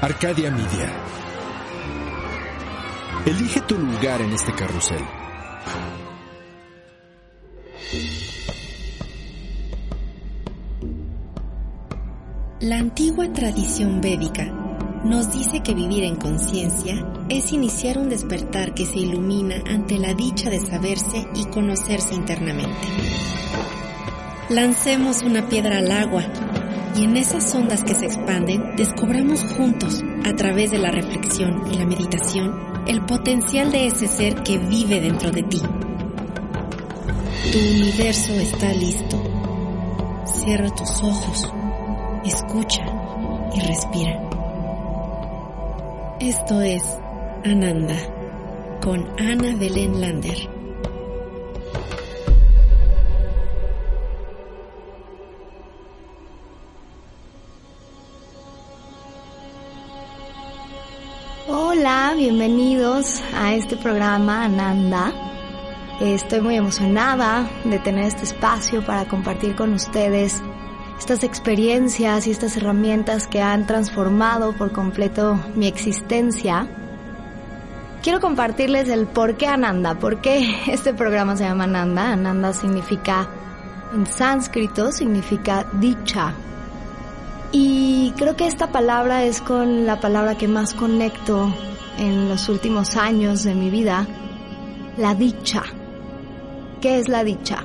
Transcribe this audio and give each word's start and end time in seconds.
Arcadia 0.00 0.48
Media. 0.52 0.92
Elige 3.26 3.60
tu 3.62 3.76
lugar 3.76 4.20
en 4.20 4.30
este 4.30 4.52
carrusel. 4.52 5.02
La 12.60 12.76
antigua 12.78 13.32
tradición 13.32 14.00
védica 14.00 14.44
nos 15.02 15.32
dice 15.32 15.64
que 15.64 15.74
vivir 15.74 16.04
en 16.04 16.14
conciencia 16.14 17.04
es 17.28 17.52
iniciar 17.52 17.98
un 17.98 18.08
despertar 18.08 18.74
que 18.74 18.86
se 18.86 19.00
ilumina 19.00 19.64
ante 19.66 19.98
la 19.98 20.14
dicha 20.14 20.48
de 20.48 20.60
saberse 20.60 21.26
y 21.34 21.44
conocerse 21.46 22.14
internamente. 22.14 22.86
Lancemos 24.48 25.22
una 25.22 25.48
piedra 25.48 25.78
al 25.78 25.90
agua 25.90 26.22
y 26.98 27.04
en 27.04 27.16
esas 27.16 27.54
ondas 27.54 27.84
que 27.84 27.94
se 27.94 28.06
expanden 28.06 28.74
descubramos 28.76 29.44
juntos, 29.56 30.02
a 30.24 30.34
través 30.34 30.72
de 30.72 30.78
la 30.78 30.90
reflexión 30.90 31.62
y 31.72 31.76
la 31.76 31.86
meditación, 31.86 32.52
el 32.88 33.04
potencial 33.06 33.70
de 33.70 33.86
ese 33.86 34.08
ser 34.08 34.42
que 34.42 34.58
vive 34.58 35.00
dentro 35.00 35.30
de 35.30 35.44
ti. 35.44 35.60
Tu 37.52 37.58
universo 37.58 38.32
está 38.34 38.72
listo. 38.72 39.22
Cierra 40.24 40.74
tus 40.74 41.02
ojos, 41.02 41.52
escucha 42.24 42.84
y 43.54 43.60
respira. 43.60 44.20
Esto 46.20 46.60
es 46.62 46.82
Ananda 47.44 47.96
con 48.82 49.08
Ana 49.20 49.54
Belén 49.56 50.00
Lander. 50.00 50.57
Bienvenidos 62.28 63.22
a 63.34 63.54
este 63.54 63.74
programa 63.78 64.44
Ananda. 64.44 65.14
Estoy 65.98 66.42
muy 66.42 66.56
emocionada 66.56 67.48
de 67.64 67.78
tener 67.78 68.04
este 68.04 68.24
espacio 68.24 68.84
para 68.84 69.06
compartir 69.08 69.56
con 69.56 69.72
ustedes 69.72 70.42
estas 70.98 71.24
experiencias 71.24 72.26
y 72.26 72.30
estas 72.30 72.54
herramientas 72.58 73.26
que 73.26 73.40
han 73.40 73.66
transformado 73.66 74.52
por 74.52 74.72
completo 74.72 75.40
mi 75.54 75.68
existencia. 75.68 76.68
Quiero 78.02 78.20
compartirles 78.20 78.90
el 78.90 79.06
por 79.06 79.38
qué 79.38 79.46
Ananda, 79.46 79.94
por 79.94 80.20
qué 80.20 80.54
este 80.70 80.92
programa 80.92 81.34
se 81.34 81.44
llama 81.44 81.64
Ananda. 81.64 82.12
Ananda 82.12 82.52
significa, 82.52 83.26
en 83.94 84.06
sánscrito, 84.06 84.92
significa 84.92 85.66
dicha. 85.72 86.34
Y 87.52 88.12
creo 88.18 88.36
que 88.36 88.46
esta 88.46 88.70
palabra 88.70 89.24
es 89.24 89.40
con 89.40 89.86
la 89.86 89.98
palabra 89.98 90.36
que 90.36 90.46
más 90.46 90.74
conecto 90.74 91.54
en 91.98 92.28
los 92.28 92.48
últimos 92.48 92.96
años 92.96 93.44
de 93.44 93.54
mi 93.54 93.70
vida, 93.70 94.06
la 94.96 95.14
dicha. 95.14 95.62
¿Qué 96.80 96.98
es 96.98 97.08
la 97.08 97.24
dicha? 97.24 97.64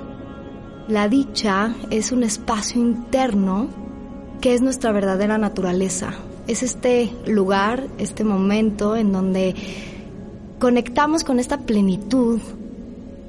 La 0.88 1.08
dicha 1.08 1.74
es 1.90 2.12
un 2.12 2.24
espacio 2.24 2.82
interno 2.82 3.68
que 4.42 4.54
es 4.54 4.62
nuestra 4.62 4.92
verdadera 4.92 5.38
naturaleza. 5.38 6.14
Es 6.48 6.64
este 6.64 7.12
lugar, 7.26 7.88
este 7.98 8.24
momento 8.24 8.96
en 8.96 9.12
donde 9.14 9.56
conectamos 10.60 11.24
con 11.24 11.40
esta 11.40 11.60
plenitud, 11.60 12.42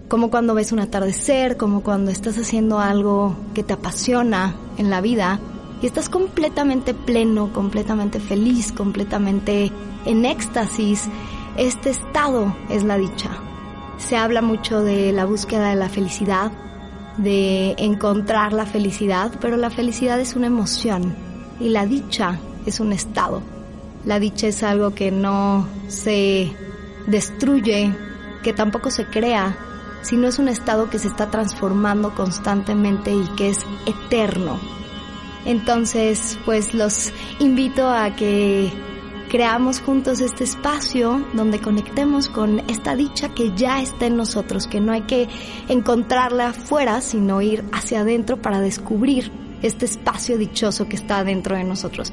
como 0.08 0.30
cuando 0.30 0.54
ves 0.54 0.72
un 0.72 0.80
atardecer, 0.80 1.56
como 1.56 1.82
cuando 1.82 2.10
estás 2.10 2.38
haciendo 2.38 2.80
algo 2.80 3.36
que 3.54 3.62
te 3.62 3.74
apasiona 3.74 4.56
en 4.78 4.90
la 4.90 5.00
vida 5.00 5.38
y 5.84 5.86
estás 5.86 6.08
completamente 6.08 6.94
pleno, 6.94 7.52
completamente 7.52 8.18
feliz, 8.18 8.72
completamente 8.72 9.70
en 10.06 10.24
éxtasis. 10.24 11.10
Este 11.58 11.90
estado 11.90 12.56
es 12.70 12.84
la 12.84 12.96
dicha. 12.96 13.28
Se 13.98 14.16
habla 14.16 14.40
mucho 14.40 14.80
de 14.80 15.12
la 15.12 15.26
búsqueda 15.26 15.68
de 15.68 15.76
la 15.76 15.90
felicidad, 15.90 16.50
de 17.18 17.74
encontrar 17.76 18.54
la 18.54 18.64
felicidad, 18.64 19.32
pero 19.42 19.58
la 19.58 19.68
felicidad 19.68 20.18
es 20.20 20.36
una 20.36 20.46
emoción 20.46 21.14
y 21.60 21.68
la 21.68 21.84
dicha 21.84 22.38
es 22.64 22.80
un 22.80 22.94
estado. 22.94 23.42
La 24.06 24.18
dicha 24.18 24.46
es 24.46 24.62
algo 24.62 24.94
que 24.94 25.10
no 25.10 25.68
se 25.88 26.50
destruye, 27.06 27.94
que 28.42 28.54
tampoco 28.54 28.90
se 28.90 29.04
crea, 29.04 29.54
sino 30.00 30.28
es 30.28 30.38
un 30.38 30.48
estado 30.48 30.88
que 30.88 30.98
se 30.98 31.08
está 31.08 31.30
transformando 31.30 32.14
constantemente 32.14 33.12
y 33.12 33.24
que 33.36 33.50
es 33.50 33.58
eterno. 33.84 34.58
Entonces, 35.44 36.38
pues 36.44 36.74
los 36.74 37.12
invito 37.38 37.88
a 37.88 38.16
que 38.16 38.70
creamos 39.28 39.80
juntos 39.80 40.20
este 40.20 40.44
espacio 40.44 41.24
donde 41.32 41.58
conectemos 41.58 42.28
con 42.28 42.60
esta 42.68 42.94
dicha 42.94 43.30
que 43.30 43.52
ya 43.56 43.82
está 43.82 44.06
en 44.06 44.16
nosotros, 44.16 44.66
que 44.66 44.80
no 44.80 44.92
hay 44.92 45.02
que 45.02 45.28
encontrarla 45.68 46.50
afuera, 46.50 47.00
sino 47.00 47.42
ir 47.42 47.64
hacia 47.72 48.00
adentro 48.00 48.40
para 48.40 48.60
descubrir 48.60 49.32
este 49.62 49.86
espacio 49.86 50.38
dichoso 50.38 50.88
que 50.88 50.96
está 50.96 51.24
dentro 51.24 51.56
de 51.56 51.64
nosotros. 51.64 52.12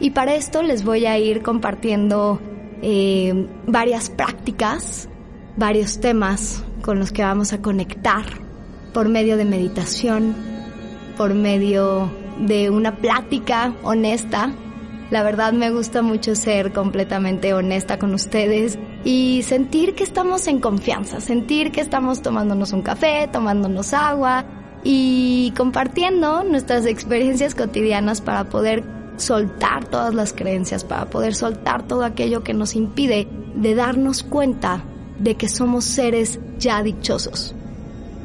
Y 0.00 0.10
para 0.10 0.34
esto 0.34 0.62
les 0.62 0.84
voy 0.84 1.06
a 1.06 1.18
ir 1.18 1.42
compartiendo 1.42 2.40
eh, 2.82 3.48
varias 3.66 4.10
prácticas, 4.10 5.08
varios 5.56 6.00
temas 6.00 6.64
con 6.82 6.98
los 6.98 7.12
que 7.12 7.22
vamos 7.22 7.52
a 7.52 7.62
conectar 7.62 8.26
por 8.92 9.08
medio 9.08 9.36
de 9.36 9.44
meditación, 9.44 10.53
por 11.16 11.34
medio 11.34 12.10
de 12.38 12.70
una 12.70 12.96
plática 12.96 13.72
honesta 13.82 14.52
la 15.10 15.22
verdad 15.22 15.52
me 15.52 15.70
gusta 15.70 16.02
mucho 16.02 16.34
ser 16.34 16.72
completamente 16.72 17.52
honesta 17.52 17.98
con 17.98 18.14
ustedes 18.14 18.78
y 19.04 19.42
sentir 19.44 19.94
que 19.94 20.02
estamos 20.02 20.46
en 20.46 20.60
confianza, 20.60 21.20
sentir 21.20 21.72
que 21.72 21.82
estamos 21.82 22.22
tomándonos 22.22 22.72
un 22.72 22.82
café, 22.82 23.28
tomándonos 23.30 23.92
agua 23.92 24.44
y 24.82 25.52
compartiendo 25.56 26.42
nuestras 26.42 26.86
experiencias 26.86 27.54
cotidianas 27.54 28.22
para 28.22 28.44
poder 28.44 28.82
soltar 29.16 29.84
todas 29.84 30.14
las 30.14 30.32
creencias, 30.32 30.84
para 30.84 31.04
poder 31.10 31.34
soltar 31.34 31.86
todo 31.86 32.04
aquello 32.04 32.42
que 32.42 32.54
nos 32.54 32.74
impide 32.74 33.28
de 33.54 33.74
darnos 33.74 34.22
cuenta 34.22 34.82
de 35.18 35.36
que 35.36 35.48
somos 35.48 35.84
seres 35.84 36.40
ya 36.58 36.82
dichosos. 36.82 37.54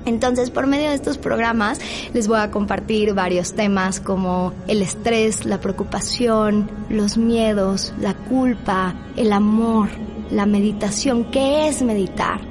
Entonces, 0.10 0.50
por 0.50 0.68
medio 0.68 0.90
de 0.90 0.96
estos 0.96 1.18
programas 1.18 1.80
les 2.14 2.28
voy 2.28 2.40
a 2.40 2.52
compartir 2.52 3.14
varios 3.14 3.54
temas 3.54 4.00
como 4.00 4.54
el 4.68 4.82
estrés, 4.82 5.46
la 5.46 5.60
preocupación, 5.62 6.70
los 6.90 7.18
miedos, 7.18 7.94
la 8.00 8.14
culpa, 8.16 8.96
el 9.16 9.32
amor, 9.32 9.90
la 10.32 10.46
meditación. 10.46 11.26
¿Qué 11.26 11.68
es 11.68 11.82
meditar? 11.82 12.49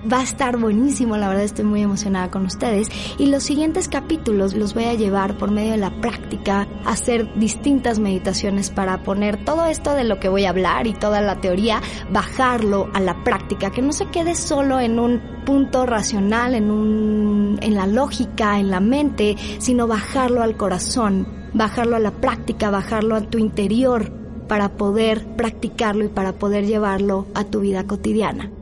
Va 0.00 0.20
a 0.20 0.22
estar 0.22 0.56
buenísimo, 0.56 1.16
la 1.16 1.28
verdad 1.28 1.42
estoy 1.42 1.64
muy 1.64 1.82
emocionada 1.82 2.30
con 2.30 2.46
ustedes. 2.46 2.88
Y 3.18 3.26
los 3.26 3.42
siguientes 3.42 3.88
capítulos 3.88 4.54
los 4.54 4.72
voy 4.72 4.84
a 4.84 4.94
llevar 4.94 5.36
por 5.36 5.50
medio 5.50 5.72
de 5.72 5.78
la 5.78 5.90
práctica 6.00 6.68
a 6.84 6.90
hacer 6.90 7.34
distintas 7.34 7.98
meditaciones 7.98 8.70
para 8.70 9.02
poner 9.02 9.44
todo 9.44 9.66
esto 9.66 9.94
de 9.94 10.04
lo 10.04 10.20
que 10.20 10.28
voy 10.28 10.44
a 10.44 10.50
hablar 10.50 10.86
y 10.86 10.92
toda 10.92 11.20
la 11.20 11.40
teoría, 11.40 11.82
bajarlo 12.12 12.88
a 12.94 13.00
la 13.00 13.24
práctica, 13.24 13.70
que 13.70 13.82
no 13.82 13.92
se 13.92 14.06
quede 14.06 14.36
solo 14.36 14.78
en 14.78 15.00
un 15.00 15.20
punto 15.44 15.84
racional, 15.84 16.54
en, 16.54 16.70
un, 16.70 17.58
en 17.60 17.74
la 17.74 17.88
lógica, 17.88 18.60
en 18.60 18.70
la 18.70 18.78
mente, 18.78 19.34
sino 19.58 19.88
bajarlo 19.88 20.42
al 20.42 20.56
corazón, 20.56 21.26
bajarlo 21.54 21.96
a 21.96 22.00
la 22.00 22.12
práctica, 22.12 22.70
bajarlo 22.70 23.16
a 23.16 23.22
tu 23.22 23.38
interior 23.38 24.12
para 24.46 24.76
poder 24.76 25.26
practicarlo 25.36 26.04
y 26.04 26.08
para 26.08 26.34
poder 26.34 26.66
llevarlo 26.66 27.26
a 27.34 27.42
tu 27.42 27.60
vida 27.60 27.84
cotidiana. 27.84 28.52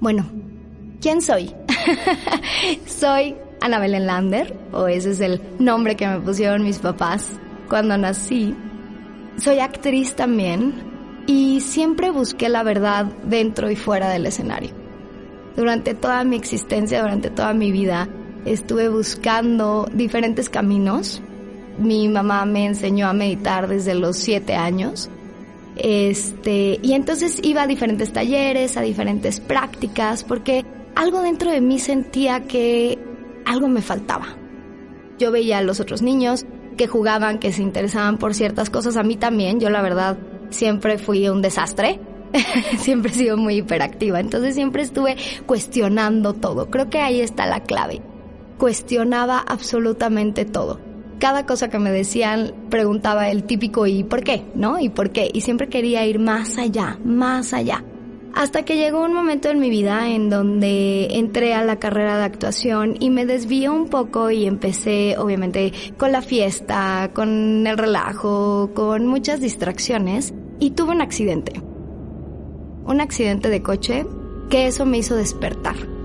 Bueno, 0.00 0.26
¿quién 1.00 1.22
soy? 1.22 1.54
soy 2.86 3.34
Ana 3.60 3.78
Lander, 3.86 4.54
o 4.72 4.86
ese 4.86 5.12
es 5.12 5.20
el 5.20 5.40
nombre 5.58 5.96
que 5.96 6.06
me 6.06 6.20
pusieron 6.20 6.62
mis 6.62 6.78
papás 6.78 7.28
cuando 7.68 7.96
nací. 7.96 8.54
Soy 9.38 9.60
actriz 9.60 10.14
también 10.14 10.74
y 11.26 11.60
siempre 11.60 12.10
busqué 12.10 12.48
la 12.48 12.62
verdad 12.62 13.06
dentro 13.24 13.70
y 13.70 13.76
fuera 13.76 14.10
del 14.10 14.26
escenario. 14.26 14.70
Durante 15.56 15.94
toda 15.94 16.22
mi 16.24 16.36
existencia, 16.36 17.00
durante 17.00 17.30
toda 17.30 17.54
mi 17.54 17.72
vida, 17.72 18.08
estuve 18.44 18.88
buscando 18.90 19.88
diferentes 19.92 20.50
caminos. 20.50 21.22
Mi 21.78 22.08
mamá 22.08 22.44
me 22.44 22.66
enseñó 22.66 23.08
a 23.08 23.14
meditar 23.14 23.66
desde 23.66 23.94
los 23.94 24.16
siete 24.16 24.54
años 24.54 25.10
este, 25.76 26.80
y 26.82 26.94
entonces 26.94 27.38
iba 27.42 27.62
a 27.62 27.66
diferentes 27.66 28.12
talleres, 28.12 28.76
a 28.76 28.80
diferentes 28.82 29.40
prácticas, 29.40 30.24
porque 30.24 30.64
algo 30.94 31.20
dentro 31.20 31.50
de 31.50 31.60
mí 31.60 31.78
sentía 31.78 32.44
que 32.44 32.98
algo 33.44 33.68
me 33.68 33.82
faltaba. 33.82 34.26
Yo 35.18 35.30
veía 35.30 35.58
a 35.58 35.62
los 35.62 35.80
otros 35.80 36.02
niños 36.02 36.46
que 36.76 36.86
jugaban, 36.86 37.38
que 37.38 37.52
se 37.52 37.62
interesaban 37.62 38.18
por 38.18 38.34
ciertas 38.34 38.70
cosas, 38.70 38.96
a 38.96 39.02
mí 39.02 39.16
también, 39.16 39.60
yo 39.60 39.70
la 39.70 39.82
verdad 39.82 40.18
siempre 40.50 40.98
fui 40.98 41.28
un 41.28 41.42
desastre, 41.42 42.00
siempre 42.78 43.12
he 43.12 43.14
sido 43.14 43.36
muy 43.36 43.56
hiperactiva, 43.56 44.20
entonces 44.20 44.54
siempre 44.54 44.82
estuve 44.82 45.16
cuestionando 45.46 46.34
todo, 46.34 46.70
creo 46.70 46.90
que 46.90 47.00
ahí 47.00 47.20
está 47.20 47.46
la 47.46 47.60
clave, 47.60 48.02
cuestionaba 48.58 49.38
absolutamente 49.38 50.44
todo 50.44 50.85
cada 51.18 51.46
cosa 51.46 51.68
que 51.68 51.78
me 51.78 51.90
decían 51.90 52.52
preguntaba 52.70 53.30
el 53.30 53.44
típico 53.44 53.86
¿y 53.86 54.04
por 54.04 54.22
qué? 54.22 54.44
¿No? 54.54 54.78
¿Y 54.78 54.88
por 54.88 55.10
qué? 55.10 55.30
Y 55.32 55.40
siempre 55.40 55.68
quería 55.68 56.06
ir 56.06 56.18
más 56.18 56.58
allá, 56.58 56.98
más 57.04 57.52
allá. 57.52 57.84
Hasta 58.34 58.64
que 58.64 58.76
llegó 58.76 59.02
un 59.02 59.14
momento 59.14 59.48
en 59.48 59.58
mi 59.60 59.70
vida 59.70 60.10
en 60.10 60.28
donde 60.28 61.16
entré 61.16 61.54
a 61.54 61.64
la 61.64 61.76
carrera 61.76 62.18
de 62.18 62.24
actuación 62.24 62.94
y 63.00 63.08
me 63.08 63.24
desvié 63.24 63.70
un 63.70 63.88
poco 63.88 64.30
y 64.30 64.44
empecé 64.44 65.16
obviamente 65.16 65.72
con 65.96 66.12
la 66.12 66.20
fiesta, 66.20 67.12
con 67.14 67.66
el 67.66 67.78
relajo, 67.78 68.72
con 68.74 69.06
muchas 69.06 69.40
distracciones 69.40 70.34
y 70.58 70.72
tuve 70.72 70.92
un 70.92 71.00
accidente. 71.00 71.62
Un 72.84 73.00
accidente 73.00 73.48
de 73.48 73.62
coche 73.62 74.04
que 74.50 74.66
eso 74.66 74.84
me 74.84 74.98
hizo 74.98 75.16
despertar. 75.16 75.95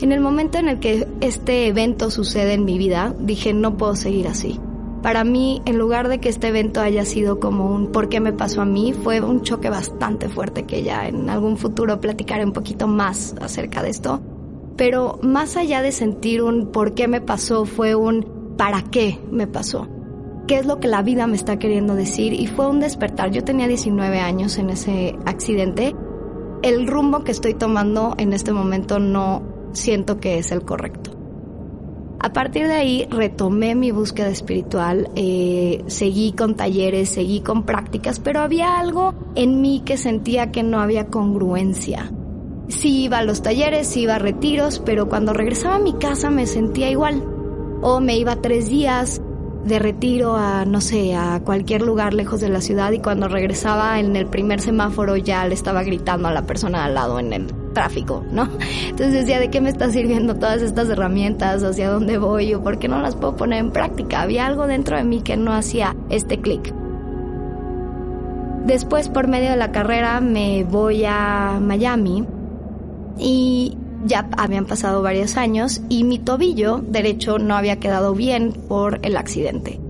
En 0.00 0.12
el 0.12 0.20
momento 0.20 0.58
en 0.58 0.68
el 0.68 0.80
que 0.80 1.06
este 1.20 1.66
evento 1.66 2.10
sucede 2.10 2.54
en 2.54 2.64
mi 2.64 2.78
vida, 2.78 3.14
dije 3.18 3.52
no 3.52 3.76
puedo 3.76 3.96
seguir 3.96 4.28
así 4.28 4.58
para 5.02 5.24
mí, 5.24 5.62
en 5.64 5.78
lugar 5.78 6.08
de 6.08 6.18
que 6.18 6.28
este 6.28 6.48
evento 6.48 6.80
haya 6.80 7.04
sido 7.06 7.40
como 7.40 7.74
un 7.74 7.90
¿por 7.90 8.10
qué 8.10 8.20
me 8.20 8.34
pasó 8.34 8.60
a 8.60 8.66
mí? 8.66 8.92
Fue 8.92 9.22
un 9.22 9.42
choque 9.42 9.70
bastante 9.70 10.28
fuerte 10.28 10.64
que 10.64 10.82
ya 10.82 11.08
en 11.08 11.30
algún 11.30 11.56
futuro 11.56 12.00
platicaré 12.00 12.44
un 12.44 12.52
poquito 12.52 12.86
más 12.86 13.34
acerca 13.40 13.82
de 13.82 13.88
esto. 13.88 14.20
Pero 14.76 15.18
más 15.22 15.56
allá 15.56 15.80
de 15.80 15.92
sentir 15.92 16.42
un 16.42 16.70
¿por 16.70 16.92
qué 16.94 17.08
me 17.08 17.22
pasó? 17.22 17.64
fue 17.64 17.94
un 17.94 18.54
¿para 18.58 18.82
qué 18.82 19.18
me 19.30 19.46
pasó? 19.46 19.88
¿Qué 20.46 20.58
es 20.58 20.66
lo 20.66 20.80
que 20.80 20.88
la 20.88 21.02
vida 21.02 21.26
me 21.26 21.36
está 21.36 21.58
queriendo 21.58 21.94
decir? 21.94 22.34
Y 22.34 22.46
fue 22.46 22.68
un 22.68 22.80
despertar. 22.80 23.30
Yo 23.30 23.42
tenía 23.42 23.68
19 23.68 24.18
años 24.18 24.58
en 24.58 24.68
ese 24.68 25.16
accidente. 25.24 25.94
El 26.62 26.86
rumbo 26.86 27.24
que 27.24 27.32
estoy 27.32 27.54
tomando 27.54 28.14
en 28.18 28.34
este 28.34 28.52
momento 28.52 28.98
no 28.98 29.42
siento 29.72 30.18
que 30.20 30.38
es 30.38 30.52
el 30.52 30.62
correcto. 30.62 31.20
A 32.22 32.34
partir 32.34 32.68
de 32.68 32.74
ahí 32.74 33.08
retomé 33.10 33.74
mi 33.74 33.92
búsqueda 33.92 34.28
espiritual, 34.28 35.08
eh, 35.16 35.82
seguí 35.86 36.32
con 36.32 36.54
talleres, 36.54 37.08
seguí 37.08 37.40
con 37.40 37.64
prácticas, 37.64 38.20
pero 38.20 38.40
había 38.40 38.78
algo 38.78 39.14
en 39.36 39.62
mí 39.62 39.80
que 39.86 39.96
sentía 39.96 40.52
que 40.52 40.62
no 40.62 40.80
había 40.80 41.06
congruencia. 41.06 42.12
Sí 42.68 43.04
iba 43.04 43.18
a 43.18 43.24
los 43.24 43.40
talleres, 43.40 43.86
sí 43.86 44.02
iba 44.02 44.16
a 44.16 44.18
retiros, 44.18 44.80
pero 44.84 45.08
cuando 45.08 45.32
regresaba 45.32 45.76
a 45.76 45.80
mi 45.80 45.94
casa 45.94 46.28
me 46.28 46.46
sentía 46.46 46.90
igual. 46.90 47.24
O 47.80 48.00
me 48.00 48.18
iba 48.18 48.36
tres 48.36 48.68
días 48.68 49.22
de 49.64 49.78
retiro 49.78 50.36
a, 50.36 50.66
no 50.66 50.82
sé, 50.82 51.14
a 51.14 51.40
cualquier 51.40 51.80
lugar 51.80 52.12
lejos 52.12 52.42
de 52.42 52.50
la 52.50 52.60
ciudad 52.60 52.92
y 52.92 52.98
cuando 52.98 53.28
regresaba 53.28 53.98
en 53.98 54.14
el 54.14 54.26
primer 54.26 54.60
semáforo 54.60 55.16
ya 55.16 55.46
le 55.46 55.54
estaba 55.54 55.82
gritando 55.82 56.28
a 56.28 56.32
la 56.32 56.42
persona 56.46 56.84
al 56.84 56.94
lado 56.94 57.18
en 57.18 57.32
el 57.32 57.59
tráfico, 57.72 58.24
¿no? 58.30 58.48
Entonces 58.88 59.12
decía, 59.12 59.38
¿de 59.38 59.50
qué 59.50 59.60
me 59.60 59.70
están 59.70 59.92
sirviendo 59.92 60.34
todas 60.34 60.62
estas 60.62 60.88
herramientas? 60.88 61.62
¿Hacia 61.62 61.90
dónde 61.90 62.18
voy? 62.18 62.54
¿O 62.54 62.62
por 62.62 62.78
qué 62.78 62.88
no 62.88 63.00
las 63.00 63.16
puedo 63.16 63.36
poner 63.36 63.60
en 63.60 63.70
práctica? 63.70 64.22
Había 64.22 64.46
algo 64.46 64.66
dentro 64.66 64.96
de 64.96 65.04
mí 65.04 65.20
que 65.22 65.36
no 65.36 65.52
hacía 65.52 65.96
este 66.08 66.40
clic. 66.40 66.74
Después, 68.66 69.08
por 69.08 69.26
medio 69.26 69.50
de 69.50 69.56
la 69.56 69.72
carrera, 69.72 70.20
me 70.20 70.64
voy 70.64 71.04
a 71.06 71.58
Miami 71.60 72.26
y 73.18 73.76
ya 74.04 74.28
habían 74.36 74.66
pasado 74.66 75.02
varios 75.02 75.36
años 75.36 75.82
y 75.88 76.04
mi 76.04 76.18
tobillo 76.18 76.78
derecho 76.78 77.38
no 77.38 77.56
había 77.56 77.80
quedado 77.80 78.14
bien 78.14 78.52
por 78.52 79.00
el 79.02 79.16
accidente. 79.16 79.80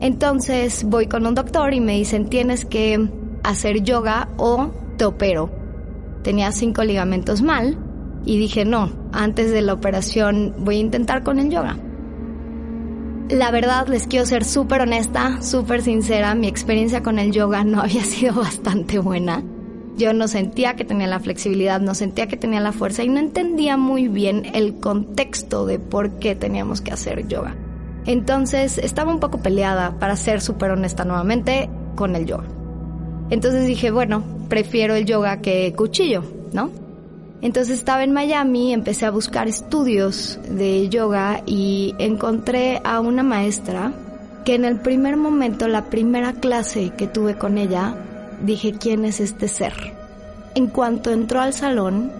Entonces 0.00 0.84
voy 0.84 1.06
con 1.06 1.26
un 1.26 1.34
doctor 1.34 1.72
y 1.72 1.80
me 1.80 1.94
dicen 1.94 2.28
tienes 2.28 2.64
que 2.64 3.08
hacer 3.42 3.82
yoga 3.82 4.28
o 4.36 4.70
te 4.96 5.04
opero 5.04 5.63
tenía 6.24 6.50
cinco 6.50 6.82
ligamentos 6.82 7.42
mal 7.42 7.78
y 8.24 8.38
dije, 8.38 8.64
no, 8.64 8.90
antes 9.12 9.52
de 9.52 9.62
la 9.62 9.74
operación 9.74 10.54
voy 10.58 10.76
a 10.76 10.80
intentar 10.80 11.22
con 11.22 11.38
el 11.38 11.50
yoga. 11.50 11.76
La 13.28 13.50
verdad, 13.50 13.86
les 13.86 14.06
quiero 14.06 14.26
ser 14.26 14.44
súper 14.44 14.80
honesta, 14.80 15.40
súper 15.40 15.82
sincera, 15.82 16.34
mi 16.34 16.48
experiencia 16.48 17.02
con 17.02 17.18
el 17.18 17.30
yoga 17.30 17.62
no 17.62 17.80
había 17.82 18.02
sido 18.02 18.34
bastante 18.34 18.98
buena. 18.98 19.44
Yo 19.96 20.12
no 20.12 20.26
sentía 20.26 20.74
que 20.74 20.84
tenía 20.84 21.06
la 21.06 21.20
flexibilidad, 21.20 21.80
no 21.80 21.94
sentía 21.94 22.26
que 22.26 22.36
tenía 22.36 22.58
la 22.58 22.72
fuerza 22.72 23.04
y 23.04 23.08
no 23.08 23.20
entendía 23.20 23.76
muy 23.76 24.08
bien 24.08 24.44
el 24.52 24.80
contexto 24.80 25.66
de 25.66 25.78
por 25.78 26.18
qué 26.18 26.34
teníamos 26.34 26.80
que 26.80 26.90
hacer 26.90 27.28
yoga. 27.28 27.54
Entonces 28.04 28.78
estaba 28.78 29.12
un 29.12 29.20
poco 29.20 29.40
peleada, 29.40 29.98
para 29.98 30.16
ser 30.16 30.40
súper 30.40 30.72
honesta 30.72 31.04
nuevamente, 31.04 31.70
con 31.94 32.16
el 32.16 32.26
yoga. 32.26 32.44
Entonces 33.30 33.66
dije, 33.66 33.90
bueno, 33.90 34.22
prefiero 34.48 34.94
el 34.94 35.06
yoga 35.06 35.40
que 35.40 35.72
cuchillo, 35.76 36.22
¿no? 36.52 36.70
Entonces 37.40 37.78
estaba 37.78 38.04
en 38.04 38.12
Miami, 38.12 38.72
empecé 38.72 39.06
a 39.06 39.10
buscar 39.10 39.48
estudios 39.48 40.38
de 40.48 40.88
yoga 40.88 41.42
y 41.44 41.94
encontré 41.98 42.80
a 42.84 43.00
una 43.00 43.22
maestra 43.22 43.92
que 44.44 44.54
en 44.54 44.64
el 44.64 44.80
primer 44.80 45.16
momento, 45.16 45.68
la 45.68 45.86
primera 45.86 46.34
clase 46.34 46.92
que 46.96 47.06
tuve 47.06 47.36
con 47.36 47.58
ella, 47.58 47.96
dije, 48.42 48.72
¿quién 48.72 49.04
es 49.04 49.20
este 49.20 49.48
ser? 49.48 49.74
En 50.54 50.68
cuanto 50.68 51.10
entró 51.10 51.40
al 51.40 51.52
salón, 51.52 52.12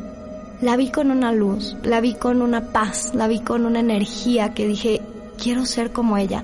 la 0.60 0.76
vi 0.76 0.90
con 0.90 1.10
una 1.10 1.32
luz, 1.32 1.76
la 1.82 2.00
vi 2.00 2.14
con 2.14 2.40
una 2.40 2.72
paz, 2.72 3.12
la 3.14 3.28
vi 3.28 3.40
con 3.40 3.66
una 3.66 3.80
energía 3.80 4.54
que 4.54 4.66
dije, 4.66 5.02
quiero 5.42 5.66
ser 5.66 5.90
como 5.92 6.16
ella. 6.16 6.42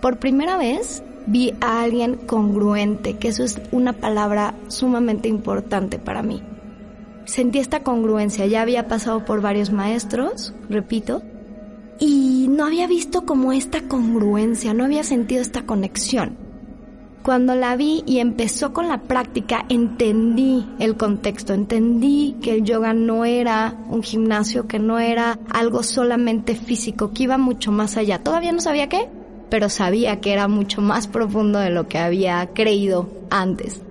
Por 0.00 0.18
primera 0.18 0.56
vez 0.56 1.02
vi 1.26 1.54
a 1.60 1.82
alguien 1.82 2.16
congruente, 2.16 3.16
que 3.16 3.28
eso 3.28 3.44
es 3.44 3.60
una 3.72 3.92
palabra 3.92 4.54
sumamente 4.68 5.28
importante 5.28 5.98
para 5.98 6.22
mí. 6.22 6.42
Sentí 7.24 7.58
esta 7.58 7.82
congruencia, 7.82 8.46
ya 8.46 8.62
había 8.62 8.88
pasado 8.88 9.24
por 9.24 9.40
varios 9.40 9.70
maestros, 9.70 10.52
repito, 10.68 11.22
y 11.98 12.46
no 12.48 12.64
había 12.64 12.86
visto 12.86 13.26
como 13.26 13.52
esta 13.52 13.82
congruencia, 13.82 14.74
no 14.74 14.84
había 14.84 15.04
sentido 15.04 15.42
esta 15.42 15.66
conexión. 15.66 16.36
Cuando 17.22 17.54
la 17.54 17.76
vi 17.76 18.02
y 18.06 18.18
empezó 18.18 18.72
con 18.72 18.88
la 18.88 19.02
práctica, 19.02 19.66
entendí 19.68 20.66
el 20.78 20.96
contexto, 20.96 21.52
entendí 21.52 22.36
que 22.40 22.54
el 22.54 22.64
yoga 22.64 22.94
no 22.94 23.26
era 23.26 23.76
un 23.90 24.02
gimnasio, 24.02 24.66
que 24.66 24.78
no 24.78 24.98
era 24.98 25.38
algo 25.50 25.82
solamente 25.82 26.54
físico, 26.54 27.12
que 27.12 27.24
iba 27.24 27.36
mucho 27.36 27.72
más 27.72 27.98
allá. 27.98 28.22
Todavía 28.22 28.52
no 28.52 28.60
sabía 28.60 28.88
qué, 28.88 29.10
pero 29.50 29.68
sabía 29.68 30.20
que 30.20 30.32
era 30.32 30.48
mucho 30.48 30.80
más 30.80 31.06
profundo 31.06 31.58
de 31.58 31.70
lo 31.70 31.88
que 31.88 31.98
había 31.98 32.50
creído 32.54 33.08
antes. 33.30 33.82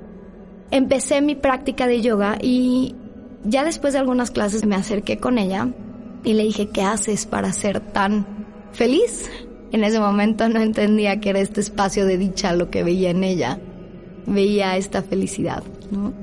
Empecé 0.72 1.22
mi 1.22 1.36
práctica 1.36 1.88
de 1.88 2.02
yoga 2.02 2.38
y 2.42 2.96
ya 3.44 3.64
después 3.64 3.94
de 3.94 4.00
algunas 4.00 4.32
clases 4.32 4.66
me 4.66 4.76
acerqué 4.76 5.18
con 5.18 5.38
ella 5.38 5.70
y 6.24 6.34
le 6.34 6.44
dije, 6.44 6.70
¿qué 6.70 6.82
haces 6.82 7.26
para 7.26 7.52
ser 7.54 7.80
tan 7.80 8.26
feliz? 8.72 9.30
En 9.72 9.84
ese 9.84 10.00
momento 10.00 10.50
no 10.50 10.60
entendía 10.60 11.20
que 11.20 11.30
era 11.30 11.40
este 11.40 11.62
espacio 11.62 12.06
de 12.06 12.18
dicha 12.18 12.54
lo 12.54 12.70
que 12.70 12.84
veía 12.84 13.12
en 13.12 13.24
ella. 13.24 13.60
Veía 14.26 14.78
esta 14.78 15.02
felicidad, 15.02 15.64
¿no? 15.92 16.14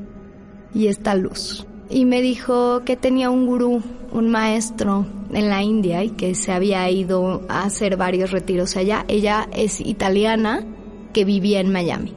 Y 0.74 0.88
esta 0.88 1.14
luz 1.14 1.66
y 1.88 2.04
me 2.04 2.20
dijo 2.20 2.82
que 2.84 2.96
tenía 2.96 3.30
un 3.30 3.46
gurú, 3.46 3.82
un 4.12 4.28
maestro 4.28 5.06
en 5.32 5.48
la 5.48 5.62
India 5.62 6.04
y 6.04 6.10
que 6.10 6.34
se 6.34 6.52
había 6.52 6.88
ido 6.90 7.42
a 7.48 7.64
hacer 7.64 7.96
varios 7.96 8.30
retiros 8.30 8.76
allá. 8.76 9.04
Ella 9.08 9.48
es 9.52 9.80
italiana 9.80 10.64
que 11.12 11.24
vivía 11.24 11.60
en 11.60 11.72
Miami. 11.72 12.14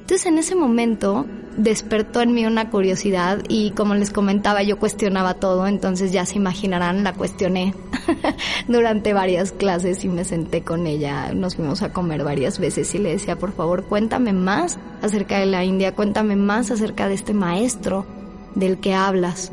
Entonces 0.00 0.26
en 0.26 0.38
ese 0.38 0.54
momento 0.54 1.26
despertó 1.56 2.20
en 2.20 2.34
mí 2.34 2.46
una 2.46 2.70
curiosidad 2.70 3.42
y 3.48 3.72
como 3.72 3.94
les 3.94 4.10
comentaba 4.10 4.62
yo 4.62 4.78
cuestionaba 4.78 5.34
todo, 5.34 5.66
entonces 5.66 6.12
ya 6.12 6.24
se 6.26 6.36
imaginarán, 6.36 7.04
la 7.04 7.12
cuestioné 7.12 7.74
durante 8.68 9.12
varias 9.12 9.52
clases 9.52 10.04
y 10.04 10.08
me 10.08 10.24
senté 10.24 10.62
con 10.62 10.86
ella, 10.86 11.32
nos 11.34 11.56
fuimos 11.56 11.82
a 11.82 11.92
comer 11.92 12.24
varias 12.24 12.58
veces 12.58 12.94
y 12.94 12.98
le 12.98 13.10
decía, 13.10 13.36
por 13.36 13.52
favor, 13.52 13.84
cuéntame 13.84 14.32
más 14.32 14.78
acerca 15.02 15.38
de 15.38 15.46
la 15.46 15.64
India, 15.64 15.94
cuéntame 15.94 16.36
más 16.36 16.70
acerca 16.70 17.08
de 17.08 17.14
este 17.14 17.34
maestro, 17.34 18.06
del 18.54 18.78
que 18.78 18.94
hablas. 18.94 19.52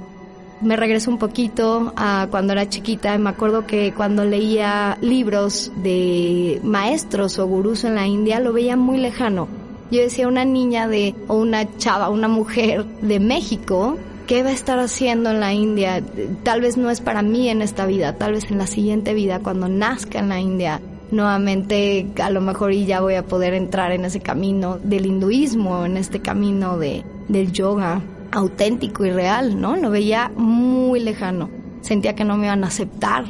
Me 0.61 0.75
regreso 0.75 1.09
un 1.09 1.17
poquito 1.17 1.93
a 1.95 2.27
cuando 2.29 2.51
era 2.51 2.67
chiquita 2.67 3.17
me 3.17 3.29
acuerdo 3.29 3.65
que 3.65 3.93
cuando 3.93 4.25
leía 4.25 4.97
libros 4.99 5.71
de 5.77 6.59
maestros 6.63 7.39
o 7.39 7.47
gurús 7.47 7.85
en 7.85 7.95
la 7.95 8.05
India 8.05 8.39
lo 8.39 8.51
veía 8.51 8.75
muy 8.75 8.97
lejano. 8.97 9.47
Yo 9.89 10.01
decía 10.01 10.27
una 10.27 10.45
niña 10.45 10.87
de 10.87 11.15
o 11.27 11.35
una 11.35 11.77
chava, 11.77 12.09
una 12.09 12.27
mujer 12.27 12.85
de 13.01 13.19
México 13.19 13.97
¿qué 14.29 14.43
va 14.43 14.49
a 14.49 14.53
estar 14.53 14.77
haciendo 14.77 15.31
en 15.31 15.39
la 15.39 15.53
India? 15.53 16.03
Tal 16.43 16.61
vez 16.61 16.77
no 16.77 16.91
es 16.91 17.01
para 17.01 17.23
mí 17.23 17.49
en 17.49 17.63
esta 17.63 17.87
vida, 17.87 18.15
tal 18.15 18.33
vez 18.33 18.51
en 18.51 18.59
la 18.59 18.67
siguiente 18.67 19.15
vida, 19.15 19.39
cuando 19.39 19.67
nazca 19.67 20.19
en 20.19 20.29
la 20.29 20.39
India, 20.39 20.81
nuevamente 21.09 22.05
a 22.21 22.29
lo 22.29 22.39
mejor 22.39 22.71
y 22.71 22.85
ya 22.85 23.01
voy 23.01 23.15
a 23.15 23.25
poder 23.25 23.55
entrar 23.55 23.91
en 23.91 24.05
ese 24.05 24.19
camino 24.19 24.77
del 24.83 25.07
hinduismo, 25.07 25.83
en 25.83 25.97
este 25.97 26.19
camino 26.19 26.77
de, 26.77 27.03
del 27.27 27.51
yoga 27.51 28.03
auténtico 28.31 29.05
y 29.05 29.11
real, 29.11 29.59
¿no? 29.59 29.75
Lo 29.75 29.89
veía 29.89 30.31
muy 30.35 30.99
lejano. 30.99 31.49
Sentía 31.81 32.15
que 32.15 32.25
no 32.25 32.37
me 32.37 32.47
iban 32.47 32.63
a 32.63 32.67
aceptar, 32.67 33.25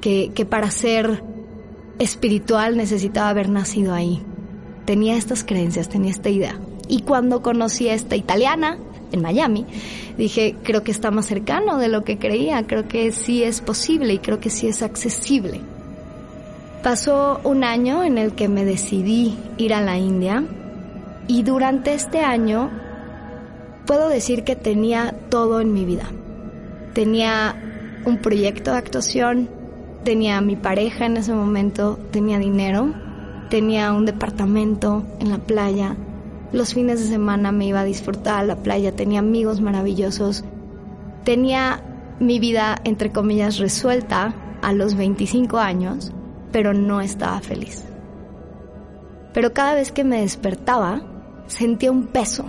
que, 0.00 0.32
que 0.34 0.44
para 0.44 0.70
ser 0.70 1.22
espiritual 1.98 2.76
necesitaba 2.76 3.28
haber 3.28 3.48
nacido 3.48 3.94
ahí. 3.94 4.22
Tenía 4.84 5.16
estas 5.16 5.44
creencias, 5.44 5.88
tenía 5.88 6.10
esta 6.10 6.30
idea. 6.30 6.58
Y 6.88 7.02
cuando 7.02 7.42
conocí 7.42 7.88
a 7.88 7.94
esta 7.94 8.16
italiana 8.16 8.78
en 9.12 9.22
Miami, 9.22 9.64
dije, 10.18 10.56
creo 10.62 10.82
que 10.82 10.90
está 10.90 11.10
más 11.10 11.26
cercano 11.26 11.78
de 11.78 11.88
lo 11.88 12.02
que 12.04 12.18
creía, 12.18 12.66
creo 12.66 12.88
que 12.88 13.12
sí 13.12 13.44
es 13.44 13.60
posible 13.60 14.14
y 14.14 14.18
creo 14.18 14.40
que 14.40 14.50
sí 14.50 14.66
es 14.66 14.82
accesible. 14.82 15.60
Pasó 16.82 17.40
un 17.44 17.62
año 17.62 18.02
en 18.02 18.18
el 18.18 18.32
que 18.34 18.48
me 18.48 18.64
decidí 18.64 19.38
ir 19.56 19.72
a 19.72 19.80
la 19.80 19.98
India 19.98 20.44
y 21.28 21.44
durante 21.44 21.94
este 21.94 22.20
año 22.20 22.70
puedo 23.86 24.08
decir 24.08 24.44
que 24.44 24.56
tenía 24.56 25.14
todo 25.28 25.60
en 25.60 25.72
mi 25.72 25.84
vida. 25.84 26.06
Tenía 26.94 27.56
un 28.04 28.18
proyecto 28.18 28.72
de 28.72 28.78
actuación, 28.78 29.48
tenía 30.04 30.38
a 30.38 30.42
mi 30.42 30.56
pareja 30.56 31.06
en 31.06 31.16
ese 31.16 31.32
momento, 31.32 31.98
tenía 32.10 32.38
dinero, 32.38 32.94
tenía 33.48 33.92
un 33.92 34.06
departamento 34.06 35.04
en 35.20 35.30
la 35.30 35.38
playa. 35.38 35.96
Los 36.52 36.74
fines 36.74 37.00
de 37.00 37.06
semana 37.06 37.52
me 37.52 37.66
iba 37.66 37.80
a 37.80 37.84
disfrutar 37.84 38.40
a 38.40 38.46
la 38.46 38.56
playa, 38.56 38.92
tenía 38.92 39.20
amigos 39.20 39.60
maravillosos. 39.60 40.44
Tenía 41.24 41.82
mi 42.18 42.38
vida, 42.38 42.76
entre 42.84 43.10
comillas, 43.10 43.58
resuelta 43.58 44.34
a 44.60 44.72
los 44.72 44.94
25 44.94 45.58
años, 45.58 46.12
pero 46.50 46.74
no 46.74 47.00
estaba 47.00 47.40
feliz. 47.40 47.84
Pero 49.32 49.52
cada 49.52 49.74
vez 49.74 49.92
que 49.92 50.04
me 50.04 50.20
despertaba, 50.20 51.02
sentía 51.46 51.90
un 51.90 52.06
peso, 52.06 52.44